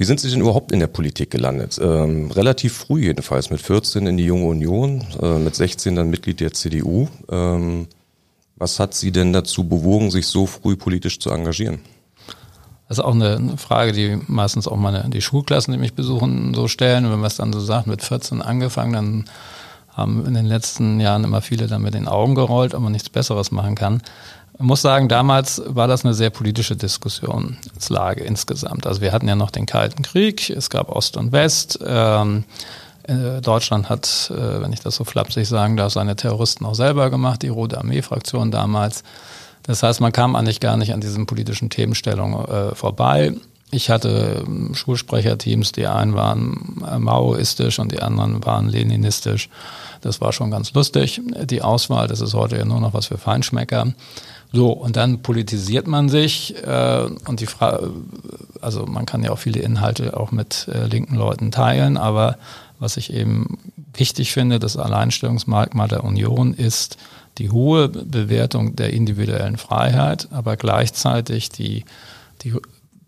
Wie 0.00 0.04
sind 0.04 0.18
Sie 0.18 0.30
denn 0.30 0.40
überhaupt 0.40 0.72
in 0.72 0.80
der 0.80 0.86
Politik 0.86 1.30
gelandet? 1.30 1.78
Ähm, 1.78 2.30
relativ 2.30 2.72
früh 2.72 3.04
jedenfalls, 3.04 3.50
mit 3.50 3.60
14 3.60 4.06
in 4.06 4.16
die 4.16 4.24
Junge 4.24 4.46
Union, 4.46 5.04
äh, 5.20 5.38
mit 5.38 5.54
16 5.54 5.94
dann 5.94 6.08
Mitglied 6.08 6.40
der 6.40 6.54
CDU. 6.54 7.06
Ähm, 7.30 7.86
was 8.56 8.80
hat 8.80 8.94
Sie 8.94 9.12
denn 9.12 9.34
dazu 9.34 9.68
bewogen, 9.68 10.10
sich 10.10 10.26
so 10.26 10.46
früh 10.46 10.74
politisch 10.74 11.20
zu 11.20 11.28
engagieren? 11.28 11.80
Das 12.88 12.96
ist 12.96 13.04
auch 13.04 13.12
eine 13.12 13.58
Frage, 13.58 13.92
die 13.92 14.18
meistens 14.26 14.66
auch 14.66 14.78
meine, 14.78 15.10
die 15.10 15.20
Schulklassen, 15.20 15.74
die 15.74 15.78
mich 15.78 15.92
besuchen, 15.92 16.54
so 16.54 16.66
stellen. 16.66 17.04
Wenn 17.04 17.20
man 17.20 17.26
es 17.26 17.36
dann 17.36 17.52
so 17.52 17.60
sagt, 17.60 17.86
mit 17.86 18.00
14 18.00 18.40
angefangen, 18.40 18.94
dann 18.94 19.24
haben 19.90 20.24
in 20.24 20.32
den 20.32 20.46
letzten 20.46 20.98
Jahren 20.98 21.24
immer 21.24 21.42
viele 21.42 21.66
dann 21.66 21.82
mit 21.82 21.92
den 21.92 22.08
Augen 22.08 22.34
gerollt, 22.34 22.72
ob 22.72 22.80
man 22.80 22.92
nichts 22.92 23.10
Besseres 23.10 23.50
machen 23.50 23.74
kann. 23.74 24.00
Ich 24.60 24.66
muss 24.66 24.82
sagen, 24.82 25.08
damals 25.08 25.62
war 25.64 25.88
das 25.88 26.04
eine 26.04 26.12
sehr 26.12 26.28
politische 26.28 26.76
Diskussionslage 26.76 28.22
insgesamt. 28.22 28.86
Also 28.86 29.00
wir 29.00 29.10
hatten 29.10 29.26
ja 29.26 29.34
noch 29.34 29.50
den 29.50 29.64
Kalten 29.64 30.02
Krieg, 30.02 30.50
es 30.50 30.68
gab 30.68 30.90
Ost 30.90 31.16
und 31.16 31.32
West. 31.32 31.78
Ähm, 31.82 32.44
äh, 33.04 33.40
Deutschland 33.40 33.88
hat, 33.88 34.30
äh, 34.30 34.60
wenn 34.60 34.70
ich 34.74 34.80
das 34.80 34.96
so 34.96 35.04
flapsig 35.04 35.48
sagen 35.48 35.78
darf, 35.78 35.94
seine 35.94 36.14
Terroristen 36.14 36.66
auch 36.66 36.74
selber 36.74 37.08
gemacht, 37.08 37.40
die 37.40 37.48
Rote 37.48 37.78
Armee-Fraktion 37.78 38.50
damals. 38.50 39.02
Das 39.62 39.82
heißt, 39.82 40.02
man 40.02 40.12
kam 40.12 40.36
eigentlich 40.36 40.60
gar 40.60 40.76
nicht 40.76 40.92
an 40.92 41.00
diesen 41.00 41.24
politischen 41.24 41.70
Themenstellungen 41.70 42.44
äh, 42.44 42.74
vorbei. 42.74 43.32
Ich 43.70 43.90
hatte 43.90 44.44
ähm, 44.46 44.74
Schulsprecherteams, 44.74 45.72
die 45.72 45.86
einen 45.86 46.14
waren 46.14 46.82
maoistisch 46.98 47.78
und 47.78 47.92
die 47.92 48.00
anderen 48.00 48.44
waren 48.44 48.68
leninistisch. 48.68 49.48
Das 50.00 50.20
war 50.20 50.32
schon 50.32 50.50
ganz 50.50 50.72
lustig, 50.72 51.20
die 51.44 51.62
Auswahl. 51.62 52.08
Das 52.08 52.20
ist 52.20 52.34
heute 52.34 52.56
ja 52.56 52.64
nur 52.64 52.80
noch 52.80 52.94
was 52.94 53.06
für 53.06 53.18
Feinschmecker. 53.18 53.92
So, 54.52 54.72
und 54.72 54.96
dann 54.96 55.22
politisiert 55.22 55.86
man 55.86 56.08
sich 56.08 56.56
äh, 56.64 57.06
und 57.26 57.40
die 57.40 57.46
Frage, 57.46 57.90
also 58.60 58.84
man 58.84 59.06
kann 59.06 59.22
ja 59.22 59.30
auch 59.30 59.38
viele 59.38 59.60
Inhalte 59.60 60.18
auch 60.18 60.32
mit 60.32 60.66
äh, 60.72 60.86
linken 60.86 61.14
Leuten 61.14 61.52
teilen, 61.52 61.96
aber 61.96 62.36
was 62.80 62.96
ich 62.96 63.12
eben 63.12 63.58
wichtig 63.94 64.32
finde, 64.32 64.58
das 64.58 64.76
Alleinstellungsmerkmal 64.76 65.86
der 65.86 66.02
Union 66.02 66.54
ist 66.54 66.96
die 67.38 67.50
hohe 67.50 67.88
Bewertung 67.88 68.74
der 68.74 68.92
individuellen 68.92 69.56
Freiheit, 69.56 70.28
aber 70.32 70.56
gleichzeitig 70.56 71.50
die, 71.50 71.84
die 72.42 72.54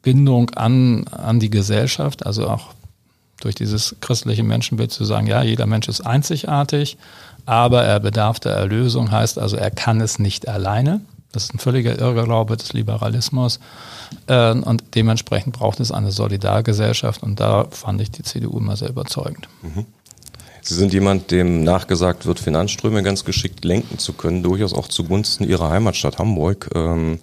Bindung 0.03 0.51
an, 0.51 1.05
an 1.09 1.41
die 1.41 1.51
Gesellschaft, 1.51 2.27
also 2.27 2.49
auch 2.49 2.75
durch 3.41 3.55
dieses 3.55 3.97
christliche 4.01 4.43
Menschenbild 4.43 4.93
zu 4.93 5.05
sagen, 5.05 5.27
ja, 5.27 5.43
jeder 5.43 5.67
Mensch 5.67 5.89
ist 5.89 6.01
einzigartig, 6.01 6.97
aber 7.47 7.85
er 7.85 7.99
bedarf 8.01 8.39
der 8.41 8.53
Erlösung, 8.53 9.11
heißt 9.11 9.39
also, 9.39 9.57
er 9.57 9.71
kann 9.71 10.01
es 10.01 10.19
nicht 10.19 10.49
alleine. 10.49 11.01
Das 11.33 11.45
ist 11.45 11.55
ein 11.55 11.59
völliger 11.59 11.99
Irrglaube 11.99 12.57
des 12.57 12.75
Liberalismus. 12.75 13.59
Äh, 14.27 14.53
und 14.53 14.85
dementsprechend 14.95 15.55
braucht 15.55 15.81
es 15.81 15.91
eine 15.91 16.13
Solidargesellschaft. 16.13 17.23
Und 17.23 17.41
da 17.41 17.67
fand 17.71 18.03
ich 18.03 18.11
die 18.11 18.23
CDU 18.23 18.59
immer 18.59 18.77
sehr 18.77 18.91
überzeugend. 18.91 19.49
Mhm. 19.63 19.87
Sie 20.61 20.75
sind 20.75 20.93
jemand, 20.93 21.31
dem 21.33 21.65
nachgesagt 21.65 22.27
wird, 22.27 22.39
Finanzströme 22.39 23.03
ganz 23.03 23.25
geschickt 23.25 23.65
lenken 23.65 23.99
zu 23.99 24.13
können, 24.13 24.45
durchaus 24.45 24.73
auch 24.75 24.87
zugunsten 24.87 25.43
Ihrer 25.43 25.71
Heimatstadt 25.71 26.19
Hamburg. 26.19 26.71
Ähm, 26.75 27.19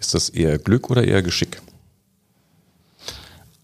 ist 0.00 0.14
das 0.14 0.30
eher 0.30 0.58
Glück 0.58 0.88
oder 0.88 1.04
eher 1.04 1.22
Geschick? 1.22 1.60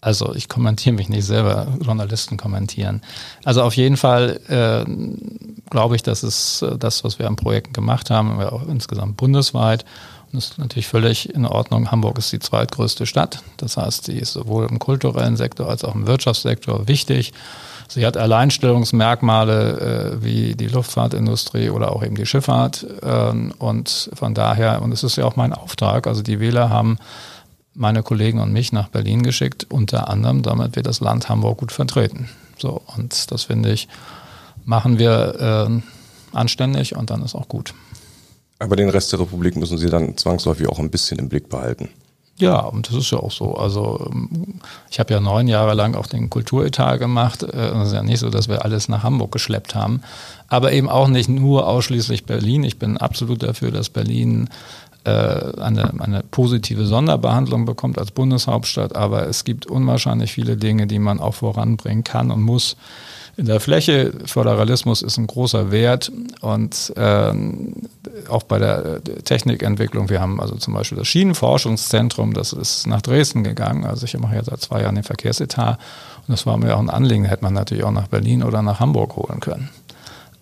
Also 0.05 0.35
ich 0.35 0.49
kommentiere 0.49 0.93
mich 0.93 1.09
nicht 1.09 1.25
selber, 1.25 1.65
Journalisten 1.81 2.37
kommentieren. 2.37 3.01
Also 3.43 3.63
auf 3.63 3.75
jeden 3.75 3.97
Fall 3.97 4.39
äh, 4.49 4.85
glaube 5.71 5.95
ich, 5.95 6.03
dass 6.03 6.21
es 6.21 6.61
äh, 6.61 6.77
das, 6.77 7.03
was 7.03 7.17
wir 7.17 7.25
an 7.25 7.35
Projekten 7.35 7.73
gemacht 7.73 8.11
haben, 8.11 8.37
wir 8.37 8.53
auch 8.53 8.67
insgesamt 8.67 9.17
bundesweit, 9.17 9.83
und 10.31 10.37
das 10.37 10.51
ist 10.51 10.59
natürlich 10.59 10.87
völlig 10.87 11.33
in 11.33 11.47
Ordnung. 11.47 11.89
Hamburg 11.89 12.19
ist 12.19 12.31
die 12.31 12.37
zweitgrößte 12.37 13.07
Stadt. 13.07 13.39
Das 13.57 13.77
heißt, 13.77 14.05
sie 14.05 14.17
ist 14.17 14.33
sowohl 14.33 14.67
im 14.69 14.77
kulturellen 14.77 15.37
Sektor 15.37 15.69
als 15.69 15.83
auch 15.83 15.95
im 15.95 16.05
Wirtschaftssektor 16.05 16.87
wichtig. 16.87 17.33
Sie 17.87 18.05
hat 18.05 18.15
Alleinstellungsmerkmale 18.15 20.19
äh, 20.19 20.23
wie 20.23 20.55
die 20.55 20.67
Luftfahrtindustrie 20.67 21.71
oder 21.71 21.91
auch 21.91 22.03
eben 22.03 22.15
die 22.15 22.27
Schifffahrt. 22.27 22.85
Ähm, 23.01 23.53
und 23.57 24.11
von 24.13 24.35
daher, 24.35 24.83
und 24.83 24.91
es 24.91 25.03
ist 25.03 25.15
ja 25.15 25.25
auch 25.25 25.35
mein 25.35 25.53
Auftrag, 25.53 26.05
also 26.05 26.21
die 26.21 26.39
Wähler 26.39 26.69
haben 26.69 26.99
meine 27.75 28.03
Kollegen 28.03 28.39
und 28.39 28.51
mich 28.51 28.71
nach 28.71 28.89
Berlin 28.89 29.23
geschickt, 29.23 29.67
unter 29.69 30.09
anderem, 30.09 30.41
damit 30.41 30.75
wir 30.75 30.83
das 30.83 30.99
Land 31.01 31.29
Hamburg 31.29 31.59
gut 31.59 31.71
vertreten. 31.71 32.29
So, 32.57 32.81
und 32.95 33.31
das 33.31 33.43
finde 33.43 33.71
ich, 33.71 33.87
machen 34.63 34.97
wir 34.97 35.69
äh, 35.69 36.35
anständig 36.35 36.95
und 36.95 37.09
dann 37.09 37.21
ist 37.21 37.35
auch 37.35 37.47
gut. 37.47 37.73
Aber 38.59 38.75
den 38.75 38.89
Rest 38.89 39.11
der 39.11 39.19
Republik 39.19 39.57
müssen 39.57 39.77
Sie 39.77 39.89
dann 39.89 40.15
zwangsläufig 40.17 40.67
auch 40.67 40.79
ein 40.79 40.89
bisschen 40.89 41.19
im 41.19 41.29
Blick 41.29 41.49
behalten. 41.49 41.89
Ja, 42.37 42.59
und 42.59 42.89
das 42.89 42.95
ist 42.95 43.11
ja 43.11 43.19
auch 43.19 43.31
so. 43.31 43.55
Also 43.55 44.09
ähm, 44.11 44.59
ich 44.89 44.99
habe 44.99 45.13
ja 45.13 45.21
neun 45.21 45.47
Jahre 45.47 45.73
lang 45.73 45.95
auch 45.95 46.07
den 46.07 46.29
Kulturetat 46.29 46.99
gemacht. 46.99 47.43
Äh, 47.43 47.47
es 47.47 47.87
ist 47.89 47.93
ja 47.93 48.03
nicht 48.03 48.19
so, 48.19 48.29
dass 48.29 48.49
wir 48.49 48.65
alles 48.65 48.89
nach 48.89 49.03
Hamburg 49.03 49.31
geschleppt 49.31 49.73
haben. 49.73 50.01
Aber 50.49 50.73
eben 50.73 50.89
auch 50.89 51.07
nicht 51.07 51.29
nur 51.29 51.65
ausschließlich 51.67 52.25
Berlin. 52.25 52.63
Ich 52.63 52.77
bin 52.77 52.97
absolut 52.97 53.41
dafür, 53.41 53.71
dass 53.71 53.89
Berlin 53.89 54.49
äh, 55.05 55.61
eine, 55.61 55.93
eine 55.99 56.23
positive 56.31 56.85
Sonderbehandlung 56.85 57.65
bekommt 57.65 57.99
als 57.99 58.11
Bundeshauptstadt, 58.11 58.95
aber 58.95 59.27
es 59.27 59.43
gibt 59.43 59.67
unwahrscheinlich 59.67 60.33
viele 60.33 60.57
Dinge, 60.57 60.87
die 60.87 60.99
man 60.99 61.19
auch 61.19 61.35
voranbringen 61.35 62.03
kann 62.03 62.31
und 62.31 62.41
muss. 62.41 62.75
In 63.37 63.45
der 63.45 63.59
Fläche, 63.59 64.13
Föderalismus 64.25 65.01
ist 65.01 65.17
ein 65.17 65.27
großer 65.27 65.69
Wert 65.69 66.11
und 66.39 66.93
äh, 66.95 67.33
auch 68.29 68.43
bei 68.43 68.59
der 68.59 69.03
Technikentwicklung, 69.03 70.09
wir 70.09 70.21
haben 70.21 70.39
also 70.39 70.55
zum 70.55 70.73
Beispiel 70.73 70.97
das 70.97 71.07
Schienenforschungszentrum, 71.07 72.33
das 72.33 72.53
ist 72.53 72.87
nach 72.87 73.01
Dresden 73.01 73.43
gegangen, 73.43 73.85
also 73.85 74.05
ich 74.05 74.17
mache 74.17 74.35
ja 74.35 74.43
seit 74.43 74.61
zwei 74.61 74.81
Jahren 74.81 74.95
den 74.95 75.03
Verkehrsetat 75.03 75.77
und 76.27 76.31
das 76.31 76.45
war 76.45 76.57
mir 76.57 76.75
auch 76.75 76.79
ein 76.79 76.89
Anliegen, 76.89 77.25
hätte 77.25 77.43
man 77.43 77.53
natürlich 77.53 77.83
auch 77.83 77.91
nach 77.91 78.07
Berlin 78.07 78.41
oder 78.41 78.61
nach 78.61 78.79
Hamburg 78.79 79.17
holen 79.17 79.41
können. 79.41 79.69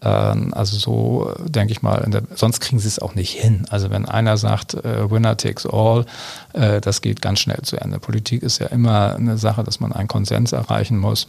Ähm, 0.04 0.54
also 0.54 0.78
so 0.78 1.34
denke 1.46 1.72
ich 1.72 1.82
mal, 1.82 2.06
der, 2.08 2.24
sonst 2.36 2.60
kriegen 2.60 2.80
sie 2.80 2.88
es 2.88 3.00
auch 3.00 3.16
nicht 3.16 3.32
hin. 3.32 3.66
Also 3.70 3.90
wenn 3.90 4.06
einer 4.06 4.38
sagt, 4.38 4.74
äh, 4.74 5.10
Winner 5.10 5.38
takes 5.38 5.66
all, 5.66 6.06
äh, 6.54 6.82
das 6.82 7.02
geht 7.02 7.22
ganz 7.22 7.40
schnell 7.40 7.62
zu 7.64 7.78
Ende. 7.78 8.00
Politik 8.00 8.44
ist 8.44 8.60
ja 8.60 8.68
immer 8.68 9.16
eine 9.16 9.38
Sache, 9.38 9.64
dass 9.64 9.80
man 9.80 9.94
einen 9.94 10.08
Konsens 10.08 10.52
erreichen 10.52 10.98
muss 10.98 11.28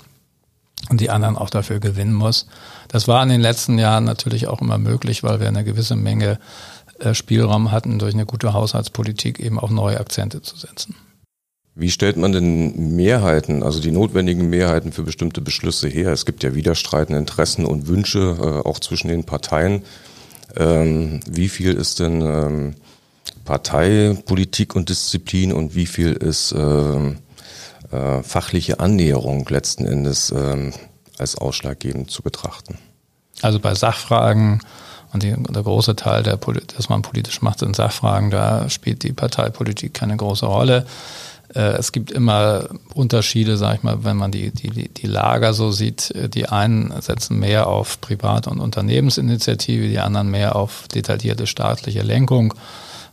und 0.90 1.00
die 1.00 1.10
anderen 1.10 1.36
auch 1.36 1.50
dafür 1.50 1.78
gewinnen 1.78 2.14
muss. 2.14 2.46
Das 2.88 3.08
war 3.08 3.22
in 3.22 3.28
den 3.28 3.40
letzten 3.40 3.78
Jahren 3.78 4.04
natürlich 4.04 4.48
auch 4.48 4.60
immer 4.60 4.78
möglich, 4.78 5.22
weil 5.22 5.40
wir 5.40 5.48
eine 5.48 5.64
gewisse 5.64 5.96
Menge 5.96 6.38
äh, 6.98 7.14
Spielraum 7.14 7.70
hatten, 7.70 7.98
durch 7.98 8.14
eine 8.14 8.26
gute 8.26 8.52
Haushaltspolitik 8.52 9.38
eben 9.38 9.58
auch 9.58 9.70
neue 9.70 10.00
Akzente 10.00 10.42
zu 10.42 10.56
setzen. 10.56 10.94
Wie 11.76 11.90
stellt 11.90 12.16
man 12.16 12.30
denn 12.30 12.94
Mehrheiten, 12.94 13.64
also 13.64 13.80
die 13.80 13.90
notwendigen 13.90 14.48
Mehrheiten 14.48 14.92
für 14.92 15.02
bestimmte 15.02 15.40
Beschlüsse 15.40 15.88
her? 15.88 16.12
Es 16.12 16.24
gibt 16.24 16.44
ja 16.44 16.54
widerstreitende 16.54 17.18
Interessen 17.18 17.66
und 17.66 17.88
Wünsche 17.88 18.36
äh, 18.40 18.68
auch 18.68 18.78
zwischen 18.78 19.08
den 19.08 19.24
Parteien. 19.24 19.82
Ähm, 20.56 21.18
wie 21.28 21.48
viel 21.48 21.74
ist 21.74 21.98
denn 21.98 22.20
ähm, 22.22 22.74
Parteipolitik 23.44 24.76
und 24.76 24.88
Disziplin 24.88 25.52
und 25.52 25.74
wie 25.74 25.86
viel 25.86 26.12
ist 26.12 26.52
äh, 26.52 27.08
äh, 27.90 28.22
fachliche 28.22 28.78
Annäherung 28.78 29.44
letzten 29.48 29.84
Endes 29.84 30.30
ähm, 30.30 30.72
als 31.18 31.36
ausschlaggebend 31.36 32.08
zu 32.08 32.22
betrachten? 32.22 32.78
Also 33.42 33.58
bei 33.58 33.74
Sachfragen 33.74 34.60
und 35.12 35.24
die, 35.24 35.34
der 35.36 35.62
große 35.62 35.96
Teil, 35.96 36.22
der, 36.22 36.38
das 36.76 36.88
man 36.88 37.02
politisch 37.02 37.42
macht, 37.42 37.58
sind 37.58 37.74
Sachfragen, 37.74 38.30
da 38.30 38.68
spielt 38.70 39.02
die 39.02 39.12
Parteipolitik 39.12 39.92
keine 39.92 40.16
große 40.16 40.46
Rolle. 40.46 40.86
Äh, 41.54 41.76
es 41.78 41.92
gibt 41.92 42.10
immer 42.10 42.68
Unterschiede, 42.94 43.56
sag 43.56 43.76
ich 43.76 43.82
mal, 43.82 44.04
wenn 44.04 44.16
man 44.16 44.30
die, 44.30 44.50
die, 44.50 44.88
die 44.88 45.06
Lager 45.06 45.54
so 45.54 45.70
sieht. 45.70 46.10
Äh, 46.10 46.28
die 46.28 46.48
einen 46.48 46.92
setzen 47.00 47.38
mehr 47.38 47.66
auf 47.66 48.00
Privat- 48.00 48.46
und 48.46 48.60
Unternehmensinitiative, 48.60 49.88
die 49.88 50.00
anderen 50.00 50.30
mehr 50.30 50.56
auf 50.56 50.88
detaillierte 50.88 51.46
staatliche 51.46 52.02
Lenkung. 52.02 52.54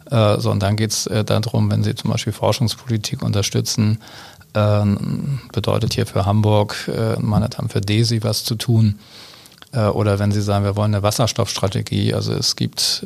Äh, 0.10 0.40
so, 0.40 0.52
und 0.52 0.62
dann 0.62 0.76
geht 0.76 0.92
es 0.92 1.10
darum, 1.26 1.70
wenn 1.72 1.84
Sie 1.84 1.96
zum 1.96 2.12
Beispiel 2.12 2.34
Forschungspolitik 2.34 3.22
unterstützen, 3.22 4.00
ähm, 4.54 5.40
bedeutet 5.54 5.94
hier 5.94 6.06
für 6.06 6.26
Hamburg, 6.26 6.92
man 7.20 7.42
hat 7.42 7.56
für 7.70 7.80
DESI 7.80 8.22
was 8.24 8.44
zu 8.44 8.56
tun. 8.56 9.00
Oder 9.72 10.20
wenn 10.20 10.34
Sie 10.34 10.42
sagen, 10.42 10.66
wir 10.66 10.76
wollen 10.76 10.94
eine 10.94 11.04
Wasserstoffstrategie, 11.04 12.14
also 12.14 12.34
es 12.34 12.58
gibt 12.58 13.06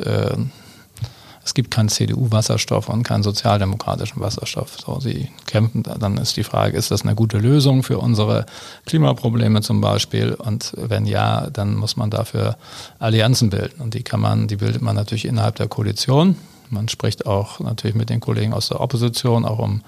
es 1.45 1.53
gibt 1.53 1.69
keinen 1.69 1.89
CDU-Wasserstoff 1.89 2.89
und 2.89 3.03
keinen 3.03 3.21
sozialdemokratischen 3.21 4.19
Wasserstoff. 4.19 4.79
So, 4.83 4.99
sie 4.99 5.29
kämpfen, 5.45 5.83
dann 5.83 6.17
ist 6.17 6.35
die 6.37 6.43
Frage, 6.43 6.75
ist 6.75 6.89
das 6.89 7.03
eine 7.03 7.13
gute 7.13 7.37
Lösung 7.37 7.83
für 7.83 7.99
unsere 7.99 8.47
Klimaprobleme 8.87 9.61
zum 9.61 9.79
Beispiel? 9.79 10.33
Und 10.33 10.73
wenn 10.75 11.05
ja, 11.05 11.47
dann 11.51 11.75
muss 11.75 11.97
man 11.97 12.09
dafür 12.09 12.57
Allianzen 12.97 13.51
bilden. 13.51 13.79
Und 13.79 13.93
die 13.93 14.01
kann 14.01 14.19
man, 14.19 14.47
die 14.47 14.55
bildet 14.55 14.81
man 14.81 14.95
natürlich 14.95 15.25
innerhalb 15.25 15.55
der 15.57 15.67
Koalition. 15.67 16.35
Man 16.71 16.89
spricht 16.89 17.27
auch 17.27 17.59
natürlich 17.59 17.95
mit 17.95 18.09
den 18.09 18.21
Kollegen 18.21 18.51
aus 18.51 18.69
der 18.69 18.81
Opposition, 18.81 19.45
auch 19.45 19.59
um 19.59 19.83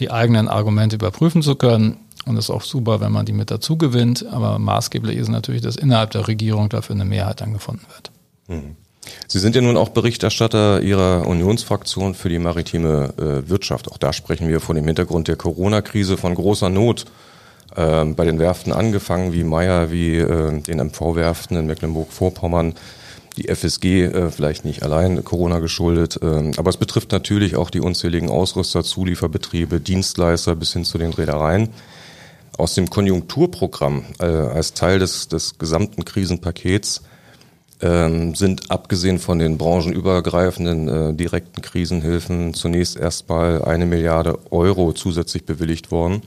die 0.00 0.10
eigenen 0.10 0.48
Argumente 0.48 0.96
überprüfen 0.96 1.42
zu 1.42 1.56
können. 1.56 1.98
Und 2.24 2.38
es 2.38 2.46
ist 2.46 2.50
auch 2.50 2.62
super, 2.62 3.00
wenn 3.00 3.12
man 3.12 3.26
die 3.26 3.34
mit 3.34 3.50
dazu 3.50 3.76
gewinnt. 3.76 4.24
Aber 4.30 4.58
maßgeblich 4.58 5.18
ist 5.18 5.28
natürlich, 5.28 5.60
dass 5.60 5.76
innerhalb 5.76 6.12
der 6.12 6.26
Regierung 6.26 6.70
dafür 6.70 6.94
eine 6.94 7.04
Mehrheit 7.04 7.42
dann 7.42 7.52
gefunden 7.52 7.84
wird. 7.94 8.10
Mhm. 8.48 8.76
Sie 9.26 9.38
sind 9.38 9.56
ja 9.56 9.62
nun 9.62 9.76
auch 9.76 9.88
Berichterstatter 9.88 10.80
Ihrer 10.80 11.26
Unionsfraktion 11.26 12.14
für 12.14 12.28
die 12.28 12.38
maritime 12.38 13.14
äh, 13.16 13.48
Wirtschaft. 13.48 13.90
Auch 13.90 13.98
da 13.98 14.12
sprechen 14.12 14.48
wir 14.48 14.60
vor 14.60 14.74
dem 14.74 14.86
Hintergrund 14.86 15.28
der 15.28 15.36
Corona-Krise 15.36 16.16
von 16.16 16.34
großer 16.34 16.68
Not 16.68 17.06
äh, 17.74 18.04
bei 18.04 18.24
den 18.24 18.38
Werften 18.38 18.72
angefangen, 18.72 19.32
wie 19.32 19.44
Meyer, 19.44 19.90
wie 19.90 20.16
äh, 20.16 20.60
den 20.60 20.78
MV-Werften 20.78 21.56
in 21.56 21.66
Mecklenburg-Vorpommern. 21.66 22.74
Die 23.36 23.48
FSG 23.48 24.04
äh, 24.04 24.30
vielleicht 24.30 24.64
nicht 24.64 24.82
allein 24.82 25.24
Corona 25.24 25.58
geschuldet, 25.58 26.18
äh, 26.22 26.52
aber 26.56 26.70
es 26.70 26.76
betrifft 26.76 27.12
natürlich 27.12 27.56
auch 27.56 27.70
die 27.70 27.80
unzähligen 27.80 28.28
Ausrüster, 28.28 28.84
Zulieferbetriebe, 28.84 29.80
Dienstleister 29.80 30.54
bis 30.54 30.74
hin 30.74 30.84
zu 30.84 30.98
den 30.98 31.12
Reedereien. 31.12 31.70
Aus 32.58 32.74
dem 32.74 32.90
Konjunkturprogramm 32.90 34.04
äh, 34.20 34.26
als 34.26 34.74
Teil 34.74 34.98
des, 34.98 35.28
des 35.28 35.56
gesamten 35.56 36.04
Krisenpakets 36.04 37.00
ähm, 37.82 38.34
sind 38.36 38.70
abgesehen 38.70 39.18
von 39.18 39.40
den 39.40 39.58
branchenübergreifenden 39.58 40.88
äh, 40.88 41.14
direkten 41.14 41.62
Krisenhilfen 41.62 42.54
zunächst 42.54 42.96
erstmal 42.96 43.64
eine 43.64 43.86
Milliarde 43.86 44.38
Euro 44.50 44.92
zusätzlich 44.92 45.44
bewilligt 45.44 45.90
worden, 45.90 46.22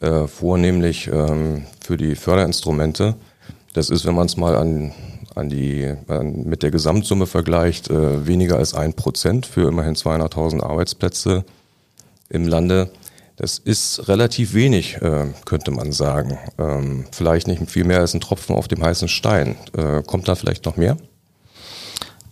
äh, 0.00 0.26
vornehmlich 0.26 1.08
ähm, 1.08 1.66
für 1.80 1.96
die 1.96 2.16
Förderinstrumente. 2.16 3.14
Das 3.74 3.90
ist, 3.90 4.04
wenn 4.04 4.16
man 4.16 4.26
es 4.26 4.36
mal 4.36 4.56
an, 4.56 4.92
an 5.36 5.48
die, 5.48 5.94
an, 6.08 6.44
mit 6.44 6.64
der 6.64 6.72
Gesamtsumme 6.72 7.26
vergleicht, 7.26 7.88
äh, 7.88 8.26
weniger 8.26 8.56
als 8.56 8.74
ein 8.74 8.94
Prozent 8.94 9.46
für 9.46 9.68
immerhin 9.68 9.94
200.000 9.94 10.62
Arbeitsplätze 10.62 11.44
im 12.28 12.48
Lande. 12.48 12.90
Das 13.42 13.58
ist 13.58 14.06
relativ 14.06 14.54
wenig, 14.54 15.02
äh, 15.02 15.26
könnte 15.46 15.72
man 15.72 15.90
sagen. 15.90 16.38
Ähm, 16.58 17.06
vielleicht 17.10 17.48
nicht 17.48 17.68
viel 17.68 17.82
mehr 17.82 17.98
als 17.98 18.14
ein 18.14 18.20
Tropfen 18.20 18.54
auf 18.54 18.68
dem 18.68 18.84
heißen 18.84 19.08
Stein. 19.08 19.56
Äh, 19.76 20.04
kommt 20.04 20.28
da 20.28 20.36
vielleicht 20.36 20.64
noch 20.64 20.76
mehr? 20.76 20.96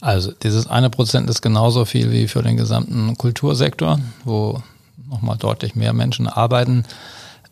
Also 0.01 0.31
dieses 0.31 0.69
eine 0.69 0.89
Prozent 0.89 1.29
ist 1.29 1.43
genauso 1.43 1.85
viel 1.85 2.13
wie 2.13 2.29
für 2.29 2.45
den 2.45 2.57
gesamten 2.57 3.19
Kultursektor, 3.19 3.99
wo 4.25 4.63
nochmal 5.09 5.37
deutlich 5.37 5.75
mehr 5.75 5.93
Menschen 5.93 6.29
arbeiten. 6.29 6.85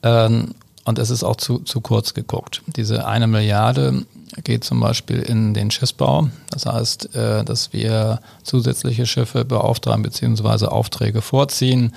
Ähm, 0.05 0.55
und 0.85 1.01
es 1.01 1.11
ist 1.11 1.25
auch 1.25 1.35
zu, 1.35 1.59
zu 1.59 1.81
kurz 1.81 2.15
geguckt. 2.15 2.63
Diese 2.77 3.09
eine 3.09 3.27
Milliarde 3.27 4.05
geht 4.45 4.63
zum 4.63 4.79
Beispiel 4.79 5.19
in 5.19 5.53
den 5.53 5.73
Schiffsbau. 5.73 6.29
Das 6.53 6.65
heißt, 6.65 7.13
äh, 7.17 7.43
dass 7.43 7.73
wir 7.73 8.21
zusätzliche 8.45 9.05
Schiffe 9.05 9.45
beauftragen 9.45 10.05
bzw. 10.05 10.67
Aufträge 10.67 11.23
vorziehen 11.23 11.93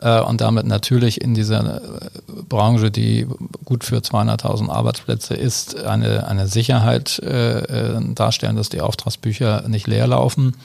äh, 0.00 0.20
und 0.20 0.40
damit 0.40 0.66
natürlich 0.66 1.20
in 1.20 1.34
dieser 1.34 1.76
äh, 1.76 1.80
Branche, 2.48 2.90
die 2.90 3.26
gut 3.64 3.84
für 3.84 3.98
200.000 3.98 4.70
Arbeitsplätze 4.70 5.34
ist, 5.34 5.82
eine, 5.84 6.26
eine 6.26 6.46
Sicherheit 6.46 7.18
äh, 7.20 7.58
äh, 7.60 8.14
darstellen, 8.14 8.56
dass 8.56 8.68
die 8.68 8.80
Auftragsbücher 8.80 9.68
nicht 9.68 9.86
leer 9.86 10.06
laufen. 10.06 10.56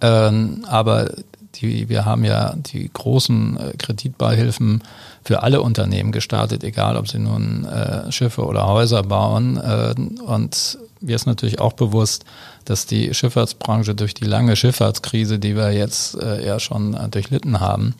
Ähm, 0.00 0.64
aber 0.68 1.10
die, 1.56 1.88
wir 1.88 2.04
haben 2.04 2.24
ja 2.24 2.54
die 2.56 2.90
großen 2.92 3.56
äh, 3.58 3.76
Kreditbeihilfen 3.76 4.82
für 5.24 5.42
alle 5.42 5.62
Unternehmen 5.62 6.12
gestartet, 6.12 6.64
egal 6.64 6.96
ob 6.96 7.08
sie 7.08 7.18
nun 7.18 7.64
äh, 7.64 8.10
Schiffe 8.12 8.44
oder 8.46 8.66
Häuser 8.66 9.02
bauen. 9.02 9.56
Äh, 9.56 9.94
und 10.22 10.78
mir 11.00 11.16
ist 11.16 11.26
natürlich 11.26 11.60
auch 11.60 11.72
bewusst, 11.72 12.24
dass 12.64 12.86
die 12.86 13.12
Schifffahrtsbranche 13.12 13.94
durch 13.94 14.14
die 14.14 14.24
lange 14.24 14.54
Schifffahrtskrise, 14.54 15.38
die 15.38 15.56
wir 15.56 15.72
jetzt 15.72 16.14
äh, 16.22 16.46
ja 16.46 16.60
schon 16.60 16.96
durchlitten 17.10 17.58
haben, 17.58 17.94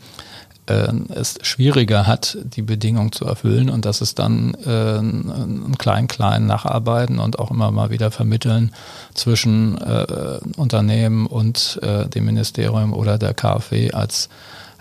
äh, 0.71 0.93
es 1.15 1.39
schwieriger 1.43 2.07
hat, 2.07 2.39
die 2.43 2.63
Bedingungen 2.63 3.13
zu 3.13 3.25
erfüllen 3.25 3.71
und 3.71 3.85
dass 3.85 4.01
es 4.01 4.15
dann 4.15 4.55
äh, 4.65 4.99
ein 4.99 5.77
klein, 5.79 6.09
klein 6.09 6.47
nacharbeiten 6.47 7.19
und 7.19 7.39
auch 7.39 7.51
immer 7.51 7.71
mal 7.71 7.91
wieder 7.91 8.11
vermitteln 8.11 8.73
zwischen 9.15 9.79
äh, 9.79 10.39
Unternehmen 10.57 11.27
und 11.27 11.79
äh, 11.83 12.09
dem 12.09 12.27
Ministerium 12.27 12.93
oder 12.93 13.19
der 13.19 13.35
KfW 13.35 13.93
als 13.93 14.29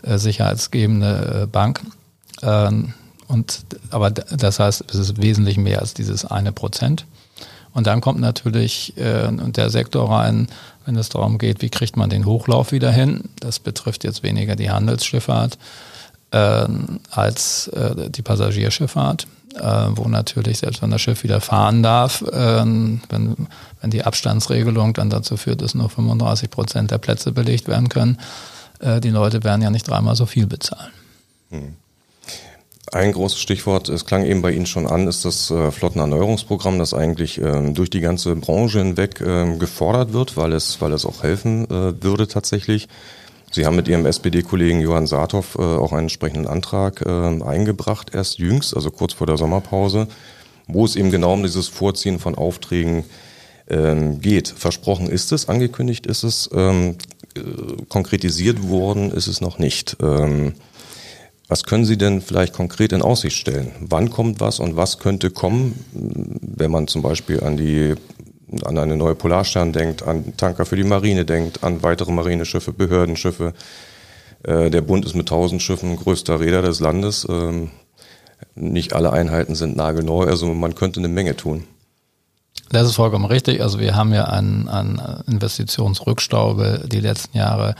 äh, 0.03 0.17
sicherheitsgebende 0.17 1.41
äh, 1.43 1.47
Bank. 1.47 1.81
Ähm, 2.41 2.93
und, 3.27 3.65
aber 3.91 4.11
das 4.11 4.59
heißt, 4.59 4.85
es 4.89 4.95
ist 4.95 5.21
wesentlich 5.21 5.57
mehr 5.57 5.79
als 5.79 5.93
dieses 5.93 6.25
eine 6.25 6.51
Prozent. 6.51 7.05
Und 7.73 7.87
dann 7.87 8.01
kommt 8.01 8.19
natürlich 8.19 8.97
äh, 8.97 9.31
der 9.31 9.69
Sektor 9.69 10.11
rein, 10.11 10.47
wenn 10.85 10.95
es 10.95 11.09
darum 11.09 11.37
geht, 11.37 11.61
wie 11.61 11.69
kriegt 11.69 11.97
man 11.97 12.09
den 12.09 12.25
Hochlauf 12.25 12.71
wieder 12.71 12.91
hin. 12.91 13.25
Das 13.39 13.59
betrifft 13.59 14.03
jetzt 14.03 14.23
weniger 14.23 14.55
die 14.55 14.71
Handelsschifffahrt 14.71 15.57
äh, 16.31 16.67
als 17.11 17.67
äh, 17.69 18.09
die 18.09 18.21
Passagierschifffahrt, 18.21 19.27
äh, 19.55 19.85
wo 19.91 20.07
natürlich, 20.07 20.59
selbst 20.59 20.81
wenn 20.81 20.89
das 20.89 21.01
Schiff 21.01 21.23
wieder 21.23 21.41
fahren 21.41 21.83
darf, 21.83 22.21
äh, 22.21 22.63
wenn, 22.65 23.01
wenn 23.81 23.91
die 23.91 24.03
Abstandsregelung 24.03 24.93
dann 24.93 25.09
dazu 25.09 25.37
führt, 25.37 25.61
dass 25.61 25.75
nur 25.75 25.89
35 25.89 26.49
Prozent 26.49 26.91
der 26.91 26.97
Plätze 26.97 27.31
belegt 27.31 27.67
werden 27.67 27.89
können, 27.89 28.17
äh, 28.79 28.99
die 28.99 29.09
Leute 29.09 29.43
werden 29.43 29.61
ja 29.61 29.69
nicht 29.69 29.87
dreimal 29.87 30.15
so 30.15 30.25
viel 30.25 30.47
bezahlen. 30.47 30.91
Hm. 31.49 31.75
Ein 32.91 33.11
großes 33.11 33.39
Stichwort, 33.39 33.87
es 33.89 34.05
klang 34.05 34.25
eben 34.25 34.41
bei 34.41 34.51
Ihnen 34.51 34.65
schon 34.65 34.87
an, 34.87 35.07
ist 35.07 35.23
das 35.23 35.51
äh, 35.51 35.69
Flottenerneuerungsprogramm, 35.69 36.79
das 36.79 36.95
eigentlich 36.95 37.39
ähm, 37.39 37.75
durch 37.75 37.91
die 37.91 37.99
ganze 37.99 38.35
Branche 38.35 38.79
hinweg 38.79 39.21
ähm, 39.21 39.59
gefordert 39.59 40.11
wird, 40.11 40.37
weil 40.37 40.53
es, 40.53 40.81
weil 40.81 40.93
es 40.93 41.05
auch 41.05 41.21
helfen 41.21 41.65
äh, 41.65 42.03
würde 42.03 42.27
tatsächlich. 42.27 42.87
Sie 43.51 43.67
haben 43.67 43.75
mit 43.75 43.87
Ihrem 43.87 44.07
SPD-Kollegen 44.07 44.81
Johann 44.81 45.05
Saathoff 45.05 45.55
äh, 45.55 45.61
auch 45.61 45.91
einen 45.91 46.03
entsprechenden 46.03 46.47
Antrag 46.47 47.03
äh, 47.05 47.09
eingebracht, 47.43 48.15
erst 48.15 48.39
jüngst, 48.39 48.75
also 48.75 48.89
kurz 48.89 49.13
vor 49.13 49.27
der 49.27 49.37
Sommerpause, 49.37 50.07
wo 50.67 50.83
es 50.83 50.95
eben 50.95 51.11
genau 51.11 51.33
um 51.33 51.43
dieses 51.43 51.67
Vorziehen 51.67 52.17
von 52.17 52.33
Aufträgen 52.33 53.03
ähm, 53.69 54.19
geht. 54.19 54.47
Versprochen 54.47 55.09
ist 55.09 55.31
es, 55.31 55.47
angekündigt 55.47 56.07
ist 56.07 56.23
es, 56.23 56.49
ähm, 56.53 56.95
konkretisiert 57.87 58.67
worden 58.67 59.11
ist 59.11 59.27
es 59.27 59.39
noch 59.39 59.59
nicht. 59.59 59.97
Was 61.49 61.63
können 61.63 61.83
Sie 61.83 61.97
denn 61.97 62.21
vielleicht 62.21 62.53
konkret 62.53 62.93
in 62.93 63.01
Aussicht 63.01 63.35
stellen? 63.35 63.71
Wann 63.79 64.11
kommt 64.11 64.39
was 64.39 64.59
und 64.59 64.77
was 64.77 64.99
könnte 64.99 65.31
kommen, 65.31 65.83
wenn 65.91 66.69
man 66.69 66.87
zum 66.87 67.01
Beispiel 67.01 67.43
an 67.43 67.57
die 67.57 67.95
an 68.63 68.77
eine 68.77 68.97
neue 68.97 69.15
Polarstern 69.15 69.73
denkt, 69.73 70.03
an 70.03 70.35
Tanker 70.37 70.65
für 70.65 70.75
die 70.75 70.83
Marine 70.83 71.25
denkt, 71.25 71.63
an 71.63 71.83
weitere 71.83 72.11
Marineschiffe, 72.11 72.71
Behördenschiffe. 72.71 73.53
Äh, 74.43 74.69
der 74.69 74.81
Bund 74.81 75.05
ist 75.05 75.15
mit 75.15 75.29
tausend 75.29 75.61
Schiffen 75.61 75.95
größter 75.97 76.39
Räder 76.39 76.61
des 76.61 76.79
Landes. 76.79 77.27
Ähm, 77.29 77.69
nicht 78.55 78.93
alle 78.93 79.11
Einheiten 79.11 79.55
sind 79.55 79.75
nagelneu, 79.75 80.25
also 80.25 80.47
man 80.53 80.75
könnte 80.75 80.99
eine 80.99 81.09
Menge 81.09 81.35
tun. 81.35 81.65
Das 82.69 82.87
ist 82.87 82.95
vollkommen 82.95 83.25
richtig. 83.25 83.61
Also 83.61 83.79
wir 83.79 83.95
haben 83.95 84.13
ja 84.13 84.25
einen, 84.25 84.67
einen 84.69 85.01
Investitionsrückstau 85.27 86.53
über 86.53 86.77
die 86.79 86.99
letzten 86.99 87.37
Jahre 87.37 87.75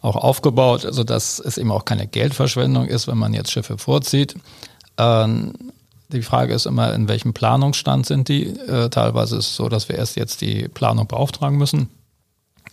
auch 0.00 0.16
aufgebaut, 0.16 0.86
sodass 0.88 1.38
es 1.38 1.58
eben 1.58 1.72
auch 1.72 1.84
keine 1.84 2.06
Geldverschwendung 2.06 2.86
ist, 2.86 3.08
wenn 3.08 3.18
man 3.18 3.34
jetzt 3.34 3.50
Schiffe 3.50 3.78
vorzieht. 3.78 4.34
Ähm, 4.96 5.52
die 6.10 6.22
Frage 6.22 6.54
ist 6.54 6.66
immer, 6.66 6.94
in 6.94 7.08
welchem 7.08 7.34
Planungsstand 7.34 8.06
sind 8.06 8.28
die? 8.28 8.46
Äh, 8.46 8.88
teilweise 8.88 9.36
ist 9.36 9.48
es 9.48 9.56
so, 9.56 9.68
dass 9.68 9.88
wir 9.88 9.96
erst 9.96 10.16
jetzt 10.16 10.40
die 10.40 10.68
Planung 10.68 11.06
beauftragen 11.06 11.58
müssen. 11.58 11.90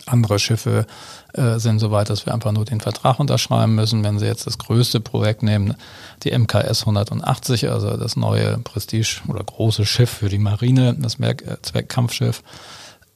Andere 0.06 0.38
Schiffe 0.38 0.86
äh, 1.32 1.58
sind 1.58 1.78
so 1.78 1.90
weit, 1.90 2.10
dass 2.10 2.26
wir 2.26 2.34
einfach 2.34 2.52
nur 2.52 2.64
den 2.64 2.80
Vertrag 2.80 3.18
unterschreiben 3.18 3.74
müssen. 3.74 4.04
Wenn 4.04 4.18
Sie 4.18 4.26
jetzt 4.26 4.46
das 4.46 4.58
größte 4.58 5.00
Projekt 5.00 5.42
nehmen, 5.42 5.74
die 6.22 6.36
MKS 6.36 6.82
180, 6.82 7.70
also 7.70 7.96
das 7.96 8.16
neue 8.16 8.58
Prestige 8.58 9.20
oder 9.28 9.42
große 9.42 9.84
Schiff 9.84 10.10
für 10.10 10.28
die 10.28 10.38
Marine, 10.38 10.94
das 10.98 11.16
Zweckkampfschiff, 11.62 12.42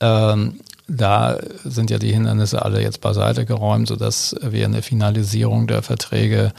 ähm, 0.00 0.60
da 0.90 1.38
sind 1.64 1.90
ja 1.90 1.98
die 1.98 2.12
Hindernisse 2.12 2.64
alle 2.64 2.82
jetzt 2.82 3.00
beiseite 3.00 3.46
geräumt, 3.46 3.88
sodass 3.88 4.34
wir 4.42 4.64
eine 4.64 4.82
Finalisierung 4.82 5.66
der 5.66 5.82
Verträge 5.82 6.52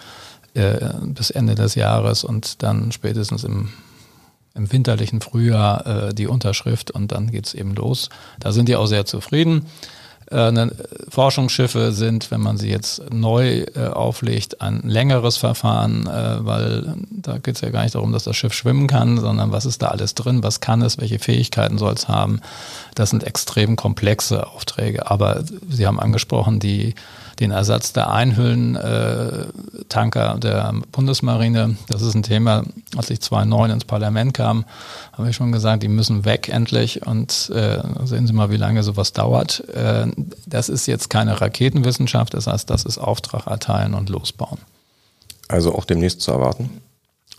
äh, 0.53 0.89
bis 1.03 1.29
Ende 1.31 1.55
des 1.55 1.75
Jahres 1.75 2.23
und 2.23 2.63
dann 2.63 2.91
spätestens 2.91 3.43
im, 3.43 3.69
im 4.55 4.71
winterlichen 4.71 5.21
Frühjahr 5.21 5.85
äh, 5.85 6.13
die 6.13 6.27
Unterschrift 6.27 6.91
und 6.91 7.11
dann 7.11 7.31
geht's 7.31 7.53
eben 7.53 7.75
los. 7.75 8.09
Da 8.39 8.51
sind 8.51 8.69
die 8.69 8.75
auch 8.75 8.87
sehr 8.87 9.05
zufrieden. 9.05 9.65
Äh, 10.31 10.51
ne, 10.51 10.71
Forschungsschiffe 11.09 11.91
sind, 11.91 12.31
wenn 12.31 12.39
man 12.39 12.57
sie 12.57 12.69
jetzt 12.69 13.11
neu 13.11 13.65
äh, 13.75 13.87
auflegt, 13.87 14.61
ein 14.61 14.81
längeres 14.83 15.35
Verfahren, 15.35 16.07
äh, 16.07 16.45
weil 16.45 16.95
da 17.09 17.37
geht 17.37 17.55
es 17.55 17.61
ja 17.61 17.69
gar 17.69 17.83
nicht 17.83 17.95
darum, 17.95 18.13
dass 18.13 18.23
das 18.23 18.37
Schiff 18.37 18.53
schwimmen 18.53 18.87
kann, 18.87 19.19
sondern 19.19 19.51
was 19.51 19.65
ist 19.65 19.81
da 19.81 19.87
alles 19.87 20.15
drin, 20.15 20.41
was 20.41 20.61
kann 20.61 20.81
es, 20.81 20.97
welche 20.99 21.19
Fähigkeiten 21.19 21.77
soll 21.77 21.93
es 21.93 22.07
haben. 22.07 22.39
Das 22.95 23.09
sind 23.09 23.25
extrem 23.25 23.75
komplexe 23.75 24.47
Aufträge. 24.47 25.11
Aber 25.11 25.43
Sie 25.69 25.85
haben 25.85 25.99
angesprochen, 25.99 26.59
die 26.59 26.95
den 27.41 27.51
Ersatz 27.51 27.91
der 27.91 28.09
Einhüllen-Tanker 28.11 30.37
der 30.37 30.73
Bundesmarine. 30.91 31.75
Das 31.89 32.03
ist 32.03 32.13
ein 32.13 32.21
Thema, 32.23 32.63
als 32.95 33.09
ich 33.09 33.19
2009 33.19 33.71
ins 33.71 33.83
Parlament 33.85 34.33
kam, 34.33 34.63
habe 35.13 35.29
ich 35.29 35.35
schon 35.35 35.51
gesagt, 35.51 35.83
die 35.83 35.89
müssen 35.89 36.23
weg 36.23 36.47
endlich 36.49 37.05
und 37.05 37.51
äh, 37.53 37.81
sehen 38.05 38.27
Sie 38.27 38.33
mal, 38.33 38.51
wie 38.51 38.57
lange 38.57 38.83
sowas 38.83 39.13
dauert. 39.13 39.67
Äh, 39.69 40.07
das 40.45 40.69
ist 40.69 40.85
jetzt 40.85 41.09
keine 41.09 41.41
Raketenwissenschaft, 41.41 42.33
das 42.33 42.47
heißt, 42.47 42.69
das 42.69 42.85
ist 42.85 42.99
Auftrag 42.99 43.47
erteilen 43.47 43.95
und 43.95 44.09
losbauen. 44.09 44.59
Also 45.47 45.73
auch 45.75 45.85
demnächst 45.85 46.21
zu 46.21 46.31
erwarten? 46.31 46.69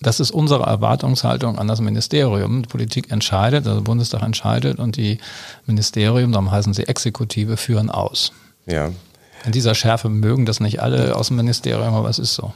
Das 0.01 0.19
ist 0.19 0.33
unsere 0.33 0.65
Erwartungshaltung 0.65 1.59
an 1.59 1.69
das 1.69 1.81
Ministerium. 1.81 2.62
Die 2.62 2.69
Politik 2.69 3.12
entscheidet, 3.12 3.67
also 3.67 3.79
der 3.79 3.85
Bundestag 3.85 4.23
entscheidet 4.23 4.81
und 4.81 4.97
die 4.97 5.19
Ministerium, 5.67 6.33
darum 6.33 6.51
heißen 6.51 6.75
sie 6.75 6.88
Exekutive, 6.88 7.57
führen 7.57 7.88
aus. 7.88 8.33
Ja, 8.67 8.91
in 9.44 9.52
dieser 9.52 9.74
Schärfe 9.74 10.09
mögen 10.09 10.46
das 10.46 10.61
nicht 10.61 10.81
alle 10.81 11.16
aus 11.16 11.31
aber 11.31 12.09
es 12.09 12.18
ist 12.18 12.35
so. 12.35 12.52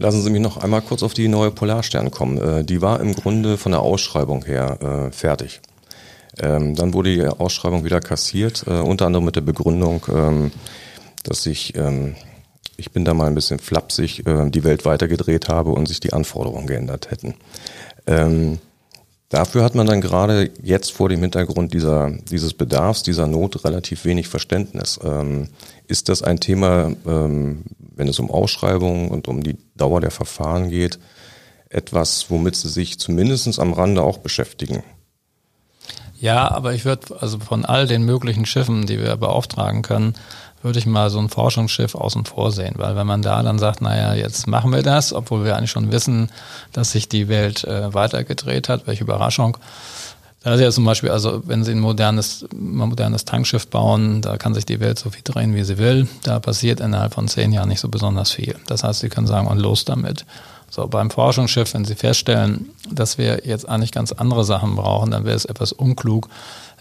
Lassen 0.00 0.22
Sie 0.22 0.30
mich 0.30 0.40
noch 0.40 0.58
einmal 0.58 0.82
kurz 0.82 1.02
auf 1.02 1.12
die 1.12 1.26
neue 1.26 1.50
Polarstern 1.50 2.12
kommen. 2.12 2.38
Äh, 2.38 2.64
die 2.64 2.80
war 2.80 3.00
im 3.00 3.14
Grunde 3.14 3.58
von 3.58 3.72
der 3.72 3.80
Ausschreibung 3.80 4.44
her 4.44 4.78
äh, 4.80 5.10
fertig. 5.10 5.60
Ähm, 6.38 6.76
dann 6.76 6.94
wurde 6.94 7.14
die 7.14 7.26
Ausschreibung 7.26 7.84
wieder 7.84 8.00
kassiert, 8.00 8.64
äh, 8.68 8.78
unter 8.78 9.06
anderem 9.06 9.24
mit 9.24 9.34
der 9.34 9.40
Begründung, 9.40 10.06
ähm, 10.08 10.52
dass 11.24 11.44
ich, 11.46 11.76
ähm, 11.76 12.14
ich 12.76 12.92
bin 12.92 13.04
da 13.04 13.12
mal 13.12 13.26
ein 13.26 13.34
bisschen 13.34 13.58
flapsig, 13.58 14.22
die 14.24 14.62
Welt 14.62 14.84
weitergedreht 14.84 15.48
habe 15.48 15.70
und 15.70 15.88
sich 15.88 15.98
die 15.98 16.12
Anforderungen 16.12 16.68
geändert 16.68 17.10
hätten. 17.10 17.34
Dafür 19.28 19.62
hat 19.62 19.74
man 19.74 19.86
dann 19.86 20.00
gerade 20.00 20.50
jetzt 20.62 20.92
vor 20.92 21.10
dem 21.10 21.20
Hintergrund 21.20 21.74
dieser, 21.74 22.10
dieses 22.30 22.54
Bedarfs, 22.54 23.02
dieser 23.02 23.26
Not 23.26 23.62
relativ 23.64 24.06
wenig 24.06 24.26
Verständnis. 24.26 24.98
Ähm, 25.04 25.48
ist 25.86 26.08
das 26.08 26.22
ein 26.22 26.40
Thema, 26.40 26.92
ähm, 27.06 27.64
wenn 27.78 28.08
es 28.08 28.18
um 28.18 28.30
Ausschreibungen 28.30 29.08
und 29.08 29.28
um 29.28 29.42
die 29.42 29.58
Dauer 29.76 30.00
der 30.00 30.10
Verfahren 30.10 30.70
geht, 30.70 30.98
etwas, 31.68 32.30
womit 32.30 32.56
Sie 32.56 32.70
sich 32.70 32.98
zumindest 32.98 33.58
am 33.58 33.74
Rande 33.74 34.02
auch 34.02 34.18
beschäftigen? 34.18 34.82
Ja, 36.18 36.50
aber 36.50 36.72
ich 36.72 36.84
würde 36.84 37.20
also 37.20 37.38
von 37.38 37.64
all 37.64 37.86
den 37.86 38.04
möglichen 38.04 38.46
Schiffen, 38.46 38.86
die 38.86 38.98
wir 38.98 39.14
beauftragen 39.16 39.82
können, 39.82 40.14
würde 40.62 40.78
ich 40.78 40.86
mal 40.86 41.10
so 41.10 41.18
ein 41.18 41.28
Forschungsschiff 41.28 41.94
außen 41.94 42.24
vor 42.24 42.52
sehen, 42.52 42.74
weil 42.76 42.96
wenn 42.96 43.06
man 43.06 43.22
da 43.22 43.42
dann 43.42 43.58
sagt, 43.58 43.80
naja, 43.80 44.14
jetzt 44.14 44.46
machen 44.46 44.72
wir 44.72 44.82
das, 44.82 45.12
obwohl 45.12 45.44
wir 45.44 45.56
eigentlich 45.56 45.70
schon 45.70 45.92
wissen, 45.92 46.30
dass 46.72 46.92
sich 46.92 47.08
die 47.08 47.28
Welt 47.28 47.64
äh, 47.64 47.92
weitergedreht 47.94 48.68
hat, 48.68 48.86
welche 48.86 49.04
Überraschung. 49.04 49.56
Da 50.42 50.54
ist 50.54 50.60
ja 50.60 50.70
zum 50.70 50.84
Beispiel, 50.84 51.10
also 51.10 51.42
wenn 51.46 51.64
Sie 51.64 51.72
ein 51.72 51.80
modernes, 51.80 52.46
modernes 52.52 53.24
Tankschiff 53.24 53.66
bauen, 53.66 54.22
da 54.22 54.36
kann 54.36 54.54
sich 54.54 54.64
die 54.64 54.78
Welt 54.78 54.98
so 54.98 55.10
viel 55.10 55.22
drehen, 55.24 55.54
wie 55.54 55.64
sie 55.64 55.78
will. 55.78 56.06
Da 56.22 56.38
passiert 56.38 56.80
innerhalb 56.80 57.14
von 57.14 57.26
zehn 57.26 57.52
Jahren 57.52 57.68
nicht 57.68 57.80
so 57.80 57.88
besonders 57.88 58.30
viel. 58.30 58.54
Das 58.66 58.84
heißt, 58.84 59.00
Sie 59.00 59.08
können 59.08 59.26
sagen, 59.26 59.48
und 59.48 59.58
los 59.58 59.84
damit. 59.84 60.24
So, 60.70 60.86
beim 60.86 61.10
Forschungsschiff, 61.10 61.74
wenn 61.74 61.84
Sie 61.84 61.96
feststellen, 61.96 62.70
dass 62.90 63.18
wir 63.18 63.42
jetzt 63.46 63.68
eigentlich 63.68 63.90
ganz 63.90 64.12
andere 64.12 64.44
Sachen 64.44 64.76
brauchen, 64.76 65.10
dann 65.10 65.24
wäre 65.24 65.36
es 65.36 65.44
etwas 65.44 65.72
unklug, 65.72 66.28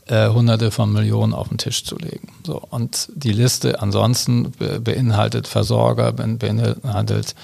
äh, 0.08 0.30
Hunderte 0.30 0.72
von 0.72 0.91
Millionen 0.91 1.34
auf 1.34 1.50
den 1.50 1.58
Tisch 1.58 1.84
zu 1.84 1.98
legen. 1.98 2.30
So, 2.46 2.62
und 2.70 3.10
die 3.13 3.34
Liste 3.34 3.82
ansonsten 3.82 4.52
be 4.52 4.80
beinhaltet 4.80 5.48
Versorger, 5.48 6.12
beinhaltet 6.13 7.36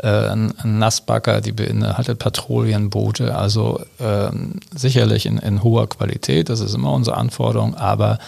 äh, 0.00 0.34
Nassbacker, 0.64 1.40
die 1.40 1.52
beinhaltet 1.52 2.18
Patrouillenboote, 2.18 3.36
also 3.36 3.80
äh, 3.98 4.30
sicherlich 4.74 5.26
in, 5.26 5.38
in 5.38 5.62
hoher 5.62 5.88
Qualität, 5.88 6.48
das 6.48 6.60
ist 6.60 6.74
immer 6.74 6.92
unsere 6.92 7.16
Anforderung, 7.16 7.74
aber 7.74 8.18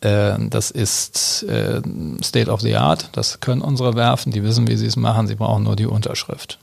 Äh, 0.00 0.38
das 0.48 0.70
ist 0.70 1.42
äh, 1.48 1.82
State 2.22 2.48
of 2.48 2.60
the 2.60 2.76
Art, 2.76 3.08
das 3.12 3.40
können 3.40 3.62
unsere 3.62 3.94
Werfen, 3.94 4.30
die 4.30 4.44
wissen, 4.44 4.68
wie 4.68 4.76
sie 4.76 4.86
es 4.86 4.94
machen, 4.94 5.26
sie 5.26 5.34
brauchen 5.34 5.64
nur 5.64 5.74
die 5.74 5.86
Unterschrift. 5.86 6.60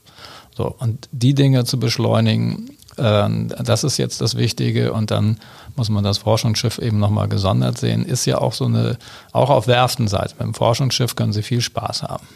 So, 0.55 0.73
und 0.79 1.09
die 1.11 1.33
Dinge 1.33 1.65
zu 1.65 1.77
beschleunigen, 1.77 2.69
äh, 2.95 3.27
das 3.61 3.83
ist 3.83 3.97
jetzt 3.97 4.21
das 4.21 4.35
Wichtige 4.37 4.93
und 4.93 5.11
dann 5.11 5.37
muss 5.75 5.89
man 5.89 6.03
das 6.03 6.17
Forschungsschiff 6.17 6.77
eben 6.79 6.99
nochmal 6.99 7.27
gesondert 7.27 7.77
sehen, 7.77 8.05
ist 8.05 8.25
ja 8.25 8.37
auch 8.37 8.53
so 8.53 8.65
eine, 8.65 8.97
auch 9.31 9.49
auf 9.49 9.67
Werftenseite. 9.67 10.35
Mit 10.39 10.47
dem 10.47 10.53
Forschungsschiff 10.53 11.15
können 11.15 11.33
Sie 11.33 11.43
viel 11.43 11.61
Spaß 11.61 12.03
haben. 12.03 12.27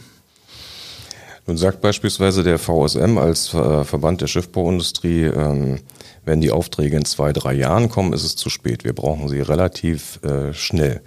Nun 1.48 1.58
sagt 1.58 1.82
beispielsweise 1.82 2.44
der 2.44 2.60
VSM 2.60 3.18
als 3.18 3.48
Verband 3.48 4.22
der 4.22 4.28
Schiffbauindustrie, 4.28 5.24
ähm, 5.24 5.80
wenn 6.24 6.42
die 6.42 6.52
Aufträge 6.52 6.96
in 6.96 7.06
zwei, 7.06 7.34
drei 7.34 7.54
Jahren 7.54 7.90
kommen, 7.90 8.14
ist 8.14 8.24
es 8.24 8.36
zu 8.36 8.52
spät. 8.52 8.84
Wir 8.84 8.94
brauchen 8.94 9.30
sie 9.30 9.42
relativ 9.42 10.20
äh, 10.24 10.54
schnell. 10.54 11.02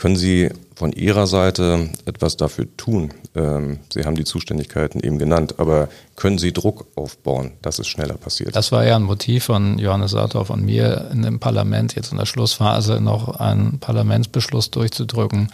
Können 0.00 0.16
Sie 0.16 0.48
von 0.74 0.92
Ihrer 0.92 1.26
Seite 1.26 1.90
etwas 2.06 2.38
dafür 2.38 2.74
tun? 2.78 3.12
Ähm, 3.34 3.80
Sie 3.92 4.06
haben 4.06 4.14
die 4.14 4.24
Zuständigkeiten 4.24 4.98
eben 5.00 5.18
genannt, 5.18 5.56
aber 5.58 5.90
können 6.16 6.38
Sie 6.38 6.54
Druck 6.54 6.86
aufbauen, 6.96 7.52
dass 7.60 7.78
es 7.78 7.86
schneller 7.86 8.14
passiert? 8.14 8.56
Das 8.56 8.72
war 8.72 8.86
ja 8.86 8.96
ein 8.96 9.02
Motiv 9.02 9.44
von 9.44 9.78
Johannes 9.78 10.12
Sartorf 10.12 10.48
und 10.48 10.64
mir 10.64 11.10
in 11.12 11.20
dem 11.20 11.38
Parlament, 11.38 11.96
jetzt 11.96 12.12
in 12.12 12.18
der 12.18 12.24
Schlussphase 12.24 12.98
noch 12.98 13.40
einen 13.40 13.78
Parlamentsbeschluss 13.78 14.70
durchzudrücken. 14.70 15.50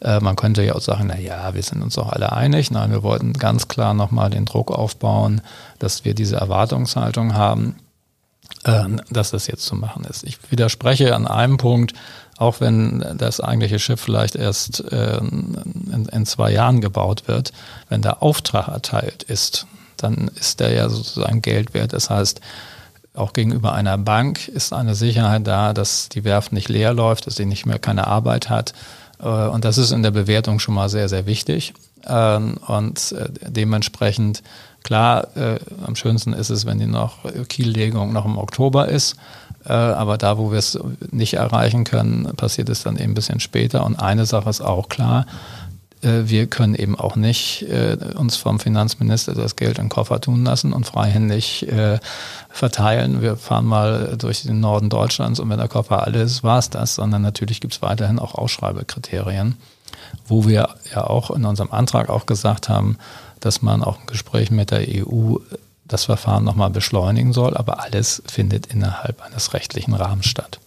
Äh, 0.00 0.20
man 0.20 0.36
könnte 0.36 0.62
ja 0.62 0.76
auch 0.76 0.80
sagen, 0.80 1.06
na 1.08 1.18
ja, 1.18 1.52
wir 1.54 1.62
sind 1.64 1.82
uns 1.82 1.96
doch 1.96 2.10
alle 2.10 2.30
einig. 2.30 2.70
Nein, 2.70 2.92
wir 2.92 3.02
wollten 3.02 3.32
ganz 3.32 3.66
klar 3.66 3.92
nochmal 3.92 4.30
den 4.30 4.44
Druck 4.44 4.70
aufbauen, 4.70 5.40
dass 5.80 6.04
wir 6.04 6.14
diese 6.14 6.36
Erwartungshaltung 6.36 7.34
haben 7.34 7.74
äh, 8.64 8.84
dass 9.10 9.30
das 9.30 9.46
jetzt 9.46 9.64
zu 9.64 9.74
machen 9.74 10.04
ist. 10.04 10.24
Ich 10.24 10.38
widerspreche 10.50 11.14
an 11.14 11.26
einem 11.26 11.56
Punkt, 11.56 11.94
auch 12.40 12.60
wenn 12.60 13.04
das 13.18 13.40
eigentliche 13.40 13.78
Schiff 13.78 14.00
vielleicht 14.00 14.34
erst 14.34 14.82
äh, 14.90 15.18
in, 15.18 16.08
in, 16.10 16.24
zwei 16.24 16.50
Jahren 16.50 16.80
gebaut 16.80 17.28
wird, 17.28 17.52
wenn 17.90 18.00
der 18.00 18.22
Auftrag 18.22 18.68
erteilt 18.68 19.22
ist, 19.24 19.66
dann 19.98 20.30
ist 20.36 20.58
der 20.58 20.72
ja 20.72 20.88
sozusagen 20.88 21.42
Geld 21.42 21.74
wert. 21.74 21.92
Das 21.92 22.08
heißt, 22.08 22.40
auch 23.12 23.34
gegenüber 23.34 23.74
einer 23.74 23.98
Bank 23.98 24.48
ist 24.48 24.72
eine 24.72 24.94
Sicherheit 24.94 25.46
da, 25.46 25.74
dass 25.74 26.08
die 26.08 26.24
Werft 26.24 26.52
nicht 26.52 26.70
leer 26.70 26.94
läuft, 26.94 27.26
dass 27.26 27.36
sie 27.36 27.44
nicht 27.44 27.66
mehr 27.66 27.78
keine 27.78 28.06
Arbeit 28.06 28.48
hat. 28.48 28.72
Äh, 29.20 29.26
und 29.26 29.66
das 29.66 29.76
ist 29.76 29.90
in 29.90 30.02
der 30.02 30.10
Bewertung 30.10 30.60
schon 30.60 30.74
mal 30.74 30.88
sehr, 30.88 31.10
sehr 31.10 31.26
wichtig. 31.26 31.74
Ähm, 32.06 32.56
und 32.66 33.12
äh, 33.12 33.28
dementsprechend 33.50 34.42
Klar, 34.82 35.36
äh, 35.36 35.58
am 35.86 35.94
schönsten 35.94 36.32
ist 36.32 36.50
es, 36.50 36.64
wenn 36.64 36.78
die 36.78 36.86
noch 36.86 37.18
Kiellegung 37.48 38.12
noch 38.12 38.24
im 38.24 38.38
Oktober 38.38 38.88
ist. 38.88 39.16
Äh, 39.64 39.72
aber 39.72 40.18
da, 40.18 40.38
wo 40.38 40.50
wir 40.50 40.58
es 40.58 40.78
nicht 41.10 41.34
erreichen 41.34 41.84
können, 41.84 42.24
passiert 42.36 42.68
es 42.68 42.82
dann 42.82 42.96
eben 42.96 43.12
ein 43.12 43.14
bisschen 43.14 43.40
später. 43.40 43.84
Und 43.84 43.96
eine 43.96 44.26
Sache 44.26 44.48
ist 44.48 44.60
auch 44.60 44.88
klar, 44.88 45.26
äh, 46.02 46.22
wir 46.24 46.46
können 46.46 46.74
eben 46.74 46.98
auch 46.98 47.16
nicht 47.16 47.62
äh, 47.62 47.96
uns 48.14 48.36
vom 48.36 48.58
Finanzminister 48.58 49.34
das 49.34 49.56
Geld 49.56 49.78
in 49.78 49.84
den 49.84 49.90
Koffer 49.90 50.20
tun 50.20 50.44
lassen 50.44 50.72
und 50.72 50.86
freihändig 50.86 51.66
verteilen. 52.48 53.22
Wir 53.22 53.36
fahren 53.36 53.66
mal 53.66 54.16
durch 54.18 54.42
den 54.42 54.60
Norden 54.60 54.88
Deutschlands 54.88 55.40
und 55.40 55.50
wenn 55.50 55.58
der 55.58 55.68
Koffer 55.68 56.04
alles 56.04 56.32
ist, 56.32 56.44
war 56.44 56.58
es 56.58 56.70
das, 56.70 56.94
sondern 56.94 57.22
natürlich 57.22 57.60
gibt 57.60 57.74
es 57.74 57.82
weiterhin 57.82 58.18
auch 58.18 58.34
Ausschreibekriterien, 58.34 59.56
wo 60.26 60.46
wir 60.46 60.70
ja 60.94 61.04
auch 61.04 61.30
in 61.30 61.44
unserem 61.44 61.70
Antrag 61.70 62.08
auch 62.08 62.26
gesagt 62.26 62.68
haben, 62.68 62.96
dass 63.40 63.62
man 63.62 63.82
auch 63.82 64.00
im 64.00 64.06
Gespräch 64.06 64.50
mit 64.50 64.70
der 64.70 64.86
EU 64.88 65.36
das 65.92 66.04
Verfahren 66.04 66.44
nochmal 66.44 66.70
beschleunigen 66.70 67.32
soll, 67.32 67.56
aber 67.56 67.82
alles 67.82 68.22
findet 68.26 68.66
innerhalb 68.66 69.22
eines 69.22 69.54
rechtlichen 69.54 69.94
Rahmens 69.94 70.26
statt. 70.26 70.60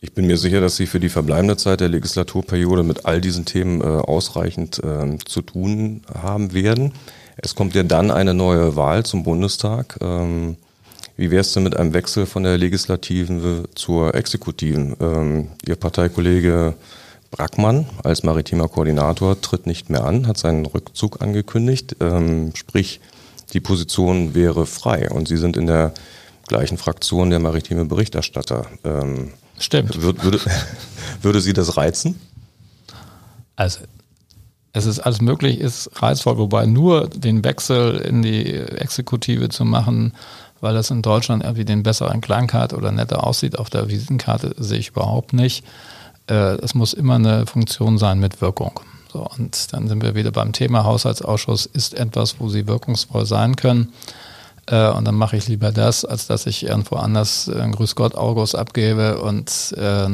Ich 0.00 0.12
bin 0.12 0.26
mir 0.26 0.36
sicher, 0.36 0.60
dass 0.60 0.76
Sie 0.76 0.86
für 0.86 1.00
die 1.00 1.08
verbleibende 1.08 1.56
Zeit 1.56 1.80
der 1.80 1.88
Legislaturperiode 1.88 2.84
mit 2.84 3.04
all 3.04 3.20
diesen 3.20 3.44
Themen 3.44 3.80
äh, 3.80 3.84
ausreichend 3.84 4.80
äh, 4.84 5.18
zu 5.24 5.42
tun 5.42 6.02
haben 6.14 6.52
werden. 6.52 6.92
Es 7.36 7.54
kommt 7.54 7.74
ja 7.74 7.82
dann 7.82 8.10
eine 8.10 8.34
neue 8.34 8.76
Wahl 8.76 9.04
zum 9.04 9.24
Bundestag. 9.24 9.98
Ähm, 10.00 10.56
wie 11.16 11.32
wäre 11.32 11.40
es 11.40 11.52
denn 11.52 11.64
mit 11.64 11.76
einem 11.76 11.94
Wechsel 11.94 12.26
von 12.26 12.44
der 12.44 12.58
Legislativen 12.58 13.64
zur 13.74 14.14
Exekutiven? 14.14 14.96
Ähm, 15.00 15.48
Ihr 15.66 15.74
Parteikollege 15.74 16.74
Brackmann 17.32 17.86
als 18.04 18.22
maritimer 18.22 18.68
Koordinator 18.68 19.40
tritt 19.40 19.66
nicht 19.66 19.90
mehr 19.90 20.04
an, 20.04 20.26
hat 20.26 20.38
seinen 20.38 20.64
Rückzug 20.64 21.20
angekündigt. 21.20 21.96
Ähm, 22.00 22.52
sprich, 22.54 23.00
die 23.52 23.60
Position 23.60 24.34
wäre 24.34 24.66
frei 24.66 25.10
und 25.10 25.28
Sie 25.28 25.36
sind 25.36 25.56
in 25.56 25.66
der 25.66 25.94
gleichen 26.46 26.78
Fraktion 26.78 27.30
der 27.30 27.38
maritime 27.38 27.84
Berichterstatter. 27.84 28.66
Ähm, 28.84 29.32
Stimmt. 29.58 30.00
Würde, 30.00 30.22
würde, 30.22 30.40
würde 31.22 31.40
Sie 31.40 31.52
das 31.52 31.76
reizen? 31.76 32.20
Also 33.56 33.80
es 34.72 34.86
ist 34.86 35.00
alles 35.00 35.20
möglich, 35.20 35.58
ist 35.58 35.90
reizvoll, 35.94 36.38
wobei 36.38 36.66
nur 36.66 37.08
den 37.08 37.42
Wechsel 37.42 37.96
in 37.96 38.22
die 38.22 38.54
Exekutive 38.54 39.48
zu 39.48 39.64
machen, 39.64 40.14
weil 40.60 40.74
das 40.74 40.90
in 40.90 41.02
Deutschland 41.02 41.42
irgendwie 41.42 41.64
den 41.64 41.82
besseren 41.82 42.20
Klang 42.20 42.52
hat 42.52 42.72
oder 42.72 42.92
netter 42.92 43.24
aussieht 43.26 43.58
auf 43.58 43.70
der 43.70 43.88
Visitenkarte, 43.88 44.54
sehe 44.58 44.78
ich 44.78 44.88
überhaupt 44.88 45.32
nicht 45.32 45.64
äh, 46.28 46.56
es 46.62 46.74
muss 46.74 46.92
immer 46.92 47.16
eine 47.16 47.46
Funktion 47.46 47.98
sein 47.98 48.18
mit 48.18 48.40
Wirkung. 48.40 48.80
So, 49.12 49.26
und 49.38 49.72
dann 49.72 49.88
sind 49.88 50.02
wir 50.02 50.14
wieder 50.14 50.30
beim 50.30 50.52
Thema 50.52 50.84
Haushaltsausschuss 50.84 51.66
ist 51.66 51.94
etwas, 51.94 52.40
wo 52.40 52.48
sie 52.48 52.66
wirkungsvoll 52.66 53.26
sein 53.26 53.56
können. 53.56 53.92
Äh, 54.66 54.90
und 54.90 55.06
dann 55.06 55.14
mache 55.14 55.36
ich 55.36 55.48
lieber 55.48 55.72
das, 55.72 56.04
als 56.04 56.26
dass 56.26 56.46
ich 56.46 56.64
irgendwo 56.64 56.96
anders 56.96 57.48
äh, 57.48 57.68
Grüß 57.70 57.94
Gott 57.94 58.14
August 58.14 58.54
abgebe 58.54 59.20
und 59.20 59.74
äh, 59.76 60.08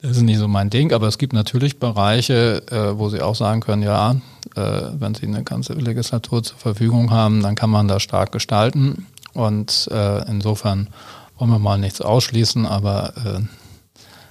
das 0.00 0.12
ist 0.12 0.22
nicht 0.22 0.38
so 0.38 0.46
mein 0.46 0.70
Ding, 0.70 0.92
aber 0.92 1.08
es 1.08 1.18
gibt 1.18 1.32
natürlich 1.32 1.80
Bereiche, 1.80 2.62
äh, 2.70 2.96
wo 2.96 3.08
Sie 3.08 3.20
auch 3.20 3.34
sagen 3.34 3.60
können, 3.60 3.82
ja, 3.82 4.12
äh, 4.54 4.82
wenn 4.92 5.14
Sie 5.14 5.26
eine 5.26 5.42
ganze 5.42 5.72
Legislatur 5.72 6.44
zur 6.44 6.56
Verfügung 6.56 7.10
haben, 7.10 7.42
dann 7.42 7.56
kann 7.56 7.68
man 7.68 7.88
da 7.88 7.98
stark 7.98 8.30
gestalten. 8.30 9.06
Und 9.34 9.88
äh, 9.90 10.30
insofern 10.30 10.88
wollen 11.36 11.50
wir 11.50 11.58
mal 11.58 11.78
nichts 11.78 12.00
ausschließen, 12.00 12.64
aber 12.64 13.12
äh, 13.16 13.40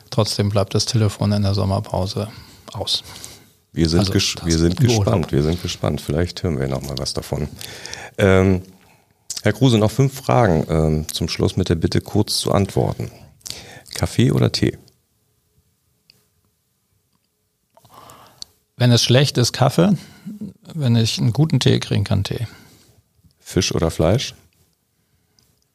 Trotzdem 0.09 0.49
bleibt 0.49 0.73
das 0.73 0.85
Telefon 0.85 1.31
in 1.31 1.43
der 1.43 1.53
Sommerpause 1.53 2.29
aus. 2.73 3.03
Wir 3.73 3.89
sind, 3.89 3.99
also, 3.99 4.13
wir 4.13 4.57
sind 4.57 4.79
gespannt, 4.79 5.31
wir 5.31 5.43
sind 5.43 5.61
gespannt. 5.61 6.01
Vielleicht 6.01 6.41
hören 6.41 6.59
wir 6.59 6.67
noch 6.67 6.81
mal 6.81 6.97
was 6.97 7.13
davon. 7.13 7.47
Ähm, 8.17 8.63
Herr 9.43 9.53
Kruse, 9.53 9.77
noch 9.77 9.91
fünf 9.91 10.13
Fragen 10.13 10.65
ähm, 10.69 11.05
zum 11.11 11.29
Schluss 11.29 11.57
mit 11.57 11.69
der 11.69 11.75
Bitte 11.75 12.01
kurz 12.01 12.39
zu 12.39 12.51
antworten. 12.51 13.11
Kaffee 13.93 14.31
oder 14.31 14.51
Tee? 14.51 14.77
Wenn 18.77 18.91
es 18.91 19.03
schlecht 19.03 19.37
ist, 19.37 19.53
Kaffee. 19.53 19.97
Wenn 20.73 20.95
ich 20.95 21.17
einen 21.17 21.33
guten 21.33 21.59
Tee 21.59 21.79
kriegen 21.79 22.03
kann, 22.03 22.23
Tee. 22.23 22.47
Fisch 23.39 23.73
oder 23.73 23.89
Fleisch? 23.89 24.35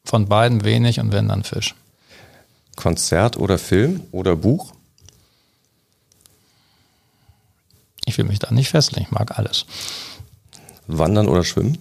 Von 0.05 0.27
beiden 0.27 0.63
wenig 0.63 0.99
und 0.99 1.11
wenn 1.11 1.27
dann 1.27 1.43
Fisch. 1.43 1.75
Konzert 2.75 3.37
oder 3.37 3.57
Film 3.57 4.01
oder 4.11 4.35
Buch? 4.35 4.73
Ich 8.05 8.17
will 8.17 8.25
mich 8.25 8.39
da 8.39 8.51
nicht 8.51 8.69
festlegen, 8.69 9.05
ich 9.05 9.11
mag 9.11 9.37
alles. 9.37 9.65
Wandern 10.87 11.27
oder 11.27 11.43
Schwimmen? 11.43 11.77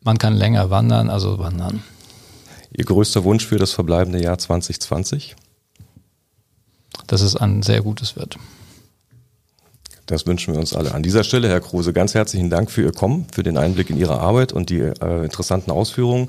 Man 0.00 0.18
kann 0.18 0.34
länger 0.34 0.70
wandern, 0.70 1.10
also 1.10 1.38
wandern. 1.38 1.82
Ihr 2.74 2.84
größter 2.84 3.24
Wunsch 3.24 3.46
für 3.46 3.58
das 3.58 3.72
verbleibende 3.72 4.20
Jahr 4.20 4.38
2020? 4.38 5.36
Dass 7.06 7.20
es 7.20 7.36
ein 7.36 7.62
sehr 7.62 7.82
gutes 7.82 8.16
wird. 8.16 8.38
Das 10.06 10.26
wünschen 10.26 10.54
wir 10.54 10.60
uns 10.60 10.74
alle. 10.74 10.92
An 10.94 11.02
dieser 11.02 11.22
Stelle, 11.22 11.48
Herr 11.48 11.60
Kruse, 11.60 11.92
ganz 11.92 12.14
herzlichen 12.14 12.50
Dank 12.50 12.70
für 12.70 12.82
Ihr 12.82 12.92
Kommen, 12.92 13.26
für 13.32 13.42
den 13.42 13.56
Einblick 13.56 13.90
in 13.90 13.98
Ihre 13.98 14.18
Arbeit 14.18 14.52
und 14.52 14.70
die 14.70 14.80
äh, 14.80 15.24
interessanten 15.24 15.70
Ausführungen. 15.70 16.28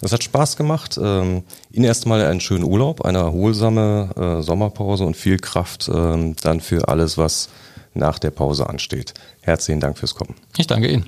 Das 0.00 0.12
hat 0.12 0.22
Spaß 0.22 0.56
gemacht. 0.56 0.98
Ähm, 1.02 1.42
Ihnen 1.70 1.84
erstmal 1.84 2.24
einen 2.24 2.40
schönen 2.40 2.64
Urlaub, 2.64 3.04
eine 3.04 3.18
erholsame 3.18 4.10
äh, 4.16 4.42
Sommerpause 4.42 5.04
und 5.04 5.16
viel 5.16 5.38
Kraft 5.38 5.90
ähm, 5.92 6.36
dann 6.42 6.60
für 6.60 6.88
alles, 6.88 7.16
was 7.16 7.48
nach 7.94 8.18
der 8.18 8.30
Pause 8.30 8.68
ansteht. 8.68 9.14
Herzlichen 9.40 9.80
Dank 9.80 9.98
fürs 9.98 10.14
Kommen. 10.14 10.34
Ich 10.56 10.66
danke 10.66 10.88
Ihnen. 10.88 11.06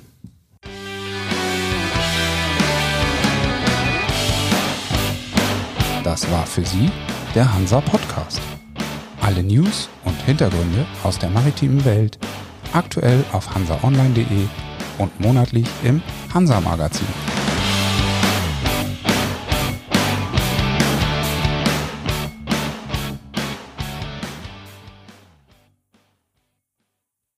Das 6.03 6.29
war 6.31 6.45
für 6.47 6.65
Sie 6.65 6.89
der 7.35 7.53
Hansa 7.53 7.81
Podcast. 7.81 8.41
Alle 9.21 9.43
News 9.43 9.89
und 10.05 10.19
Hintergründe 10.23 10.85
aus 11.03 11.19
der 11.19 11.29
maritimen 11.29 11.85
Welt 11.85 12.17
aktuell 12.73 13.23
auf 13.31 13.53
hansaonline.de 13.53 14.47
und 14.97 15.19
monatlich 15.19 15.67
im 15.83 16.01
Hansa 16.33 16.59
Magazin. 16.61 17.07